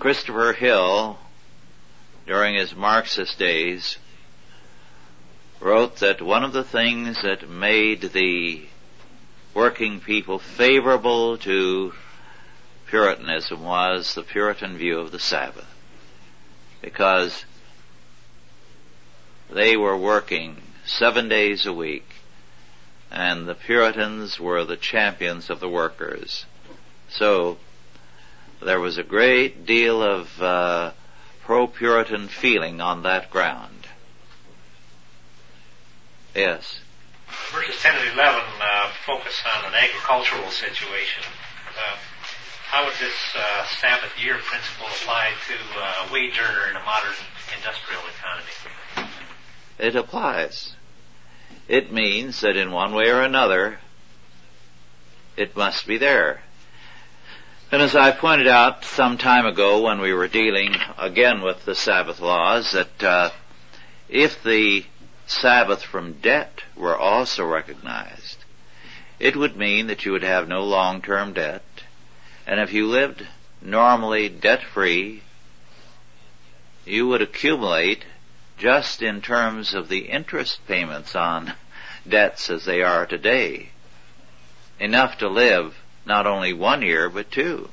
Christopher 0.00 0.52
Hill, 0.52 1.16
during 2.26 2.56
his 2.56 2.74
Marxist 2.74 3.38
days, 3.38 3.98
wrote 5.60 5.98
that 5.98 6.20
one 6.20 6.42
of 6.42 6.52
the 6.52 6.64
things 6.64 7.22
that 7.22 7.48
made 7.48 8.00
the 8.00 8.64
working 9.54 10.00
people 10.00 10.40
favorable 10.40 11.38
to 11.38 11.92
Puritanism 12.92 13.64
was 13.64 14.14
the 14.14 14.22
Puritan 14.22 14.76
view 14.76 14.98
of 14.98 15.12
the 15.12 15.18
Sabbath. 15.18 15.64
Because 16.82 17.46
they 19.50 19.78
were 19.78 19.96
working 19.96 20.58
seven 20.84 21.26
days 21.26 21.64
a 21.64 21.72
week 21.72 22.04
and 23.10 23.48
the 23.48 23.54
Puritans 23.54 24.38
were 24.38 24.66
the 24.66 24.76
champions 24.76 25.48
of 25.48 25.58
the 25.58 25.70
workers. 25.70 26.44
So 27.08 27.56
there 28.60 28.78
was 28.78 28.98
a 28.98 29.02
great 29.02 29.64
deal 29.64 30.02
of 30.02 30.42
uh, 30.42 30.92
pro-Puritan 31.44 32.28
feeling 32.28 32.82
on 32.82 33.04
that 33.04 33.30
ground. 33.30 33.86
Yes. 36.34 36.80
Verses 37.54 37.80
10 37.80 37.94
and 37.96 38.18
11 38.18 38.42
uh, 38.60 38.90
focus 39.06 39.42
on 39.56 39.72
an 39.72 39.78
agricultural 39.82 40.50
situation. 40.50 41.24
Uh, 41.74 41.96
how 42.72 42.86
would 42.86 42.94
this 42.94 43.36
uh, 43.36 43.66
Sabbath 43.66 44.18
year 44.18 44.38
principle 44.38 44.86
apply 44.86 45.28
to 45.46 45.78
uh, 45.78 46.08
a 46.08 46.12
wage 46.12 46.40
earner 46.40 46.70
in 46.70 46.76
a 46.76 46.82
modern 46.82 47.12
industrial 47.54 48.00
economy? 48.16 49.10
It 49.78 49.94
applies. 49.94 50.74
It 51.68 51.92
means 51.92 52.40
that 52.40 52.56
in 52.56 52.72
one 52.72 52.94
way 52.94 53.10
or 53.10 53.20
another, 53.20 53.78
it 55.36 55.54
must 55.54 55.86
be 55.86 55.98
there. 55.98 56.40
And 57.70 57.82
as 57.82 57.94
I 57.94 58.10
pointed 58.10 58.48
out 58.48 58.86
some 58.86 59.18
time 59.18 59.44
ago 59.44 59.82
when 59.82 60.00
we 60.00 60.14
were 60.14 60.28
dealing 60.28 60.74
again 60.96 61.42
with 61.42 61.66
the 61.66 61.74
Sabbath 61.74 62.20
laws, 62.20 62.72
that 62.72 63.04
uh, 63.04 63.30
if 64.08 64.42
the 64.42 64.86
Sabbath 65.26 65.82
from 65.82 66.14
debt 66.22 66.62
were 66.74 66.96
also 66.96 67.44
recognized, 67.44 68.38
it 69.20 69.36
would 69.36 69.58
mean 69.58 69.88
that 69.88 70.06
you 70.06 70.12
would 70.12 70.22
have 70.22 70.48
no 70.48 70.64
long-term 70.64 71.34
debt, 71.34 71.62
and 72.46 72.60
if 72.60 72.72
you 72.72 72.86
lived 72.86 73.26
normally 73.60 74.28
debt 74.28 74.62
free, 74.62 75.22
you 76.84 77.06
would 77.08 77.22
accumulate 77.22 78.04
just 78.58 79.02
in 79.02 79.20
terms 79.20 79.74
of 79.74 79.88
the 79.88 80.08
interest 80.08 80.60
payments 80.66 81.14
on 81.14 81.52
debts 82.08 82.50
as 82.50 82.64
they 82.64 82.82
are 82.82 83.06
today. 83.06 83.70
Enough 84.80 85.18
to 85.18 85.28
live 85.28 85.76
not 86.04 86.26
only 86.26 86.52
one 86.52 86.82
year 86.82 87.08
but 87.08 87.30
two 87.30 87.68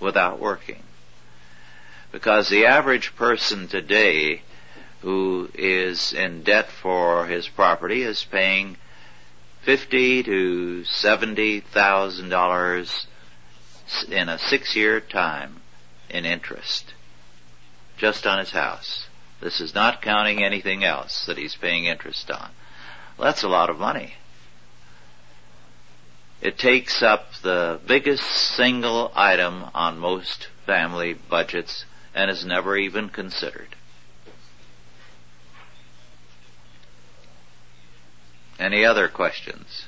without 0.00 0.40
working. 0.40 0.82
Because 2.10 2.48
the 2.48 2.66
average 2.66 3.14
person 3.16 3.68
today 3.68 4.42
who 5.00 5.50
is 5.54 6.12
in 6.12 6.42
debt 6.42 6.68
for 6.70 7.26
his 7.26 7.48
property 7.48 8.02
is 8.02 8.24
paying 8.24 8.76
fifty 9.62 10.22
to 10.22 10.84
seventy 10.84 11.60
thousand 11.60 12.28
dollars 12.28 13.06
in 14.08 14.28
a 14.28 14.38
six 14.38 14.76
year 14.76 15.00
time 15.00 15.60
in 16.10 16.24
interest 16.24 16.94
just 17.96 18.26
on 18.26 18.38
his 18.38 18.50
house. 18.50 19.06
This 19.40 19.60
is 19.60 19.74
not 19.74 20.02
counting 20.02 20.42
anything 20.42 20.84
else 20.84 21.24
that 21.26 21.38
he's 21.38 21.54
paying 21.54 21.84
interest 21.84 22.30
on. 22.30 22.50
Well, 23.16 23.26
that's 23.26 23.42
a 23.42 23.48
lot 23.48 23.70
of 23.70 23.78
money. 23.78 24.14
It 26.40 26.58
takes 26.58 27.02
up 27.02 27.26
the 27.42 27.80
biggest 27.86 28.24
single 28.24 29.12
item 29.14 29.64
on 29.74 29.98
most 29.98 30.48
family 30.66 31.14
budgets 31.14 31.84
and 32.14 32.30
is 32.30 32.44
never 32.44 32.76
even 32.76 33.08
considered. 33.08 33.76
Any 38.58 38.84
other 38.84 39.08
questions? 39.08 39.86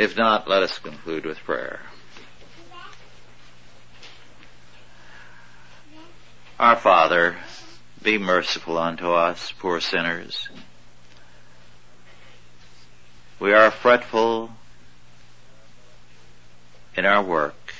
If 0.00 0.16
not, 0.16 0.48
let 0.48 0.62
us 0.62 0.78
conclude 0.78 1.26
with 1.26 1.36
prayer. 1.40 1.78
Our 6.58 6.76
Father, 6.76 7.36
be 8.02 8.16
merciful 8.16 8.78
unto 8.78 9.12
us, 9.12 9.52
poor 9.58 9.78
sinners. 9.78 10.48
We 13.38 13.52
are 13.52 13.70
fretful 13.70 14.52
in 16.96 17.04
our 17.04 17.22
work. 17.22 17.74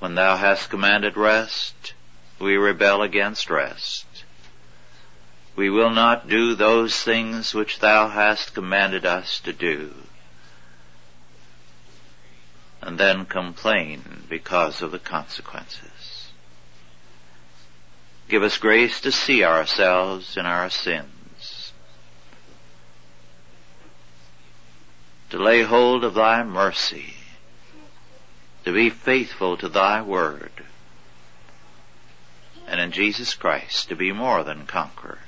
When 0.00 0.14
thou 0.14 0.36
hast 0.36 0.68
commanded 0.68 1.16
rest, 1.16 1.94
we 2.38 2.58
rebel 2.58 3.00
against 3.00 3.48
rest. 3.48 4.04
We 5.56 5.70
will 5.70 5.88
not 5.88 6.28
do 6.28 6.54
those 6.54 7.02
things 7.02 7.54
which 7.54 7.78
thou 7.78 8.08
hast 8.08 8.52
commanded 8.52 9.06
us 9.06 9.40
to 9.40 9.54
do, 9.54 9.94
and 12.80 12.98
then 12.98 13.24
complain 13.26 14.24
because 14.28 14.82
of 14.82 14.90
the 14.92 14.98
consequences. 14.98 16.30
Give 18.28 18.42
us 18.42 18.58
grace 18.58 19.00
to 19.02 19.12
see 19.12 19.42
ourselves 19.42 20.36
in 20.36 20.44
our 20.44 20.68
sins, 20.68 21.72
to 25.30 25.38
lay 25.38 25.62
hold 25.62 26.04
of 26.04 26.14
thy 26.14 26.42
mercy, 26.42 27.14
to 28.64 28.72
be 28.72 28.90
faithful 28.90 29.56
to 29.56 29.68
thy 29.68 30.02
word, 30.02 30.52
and 32.66 32.80
in 32.80 32.92
Jesus 32.92 33.34
Christ 33.34 33.88
to 33.88 33.96
be 33.96 34.12
more 34.12 34.44
than 34.44 34.66
conquerors. 34.66 35.27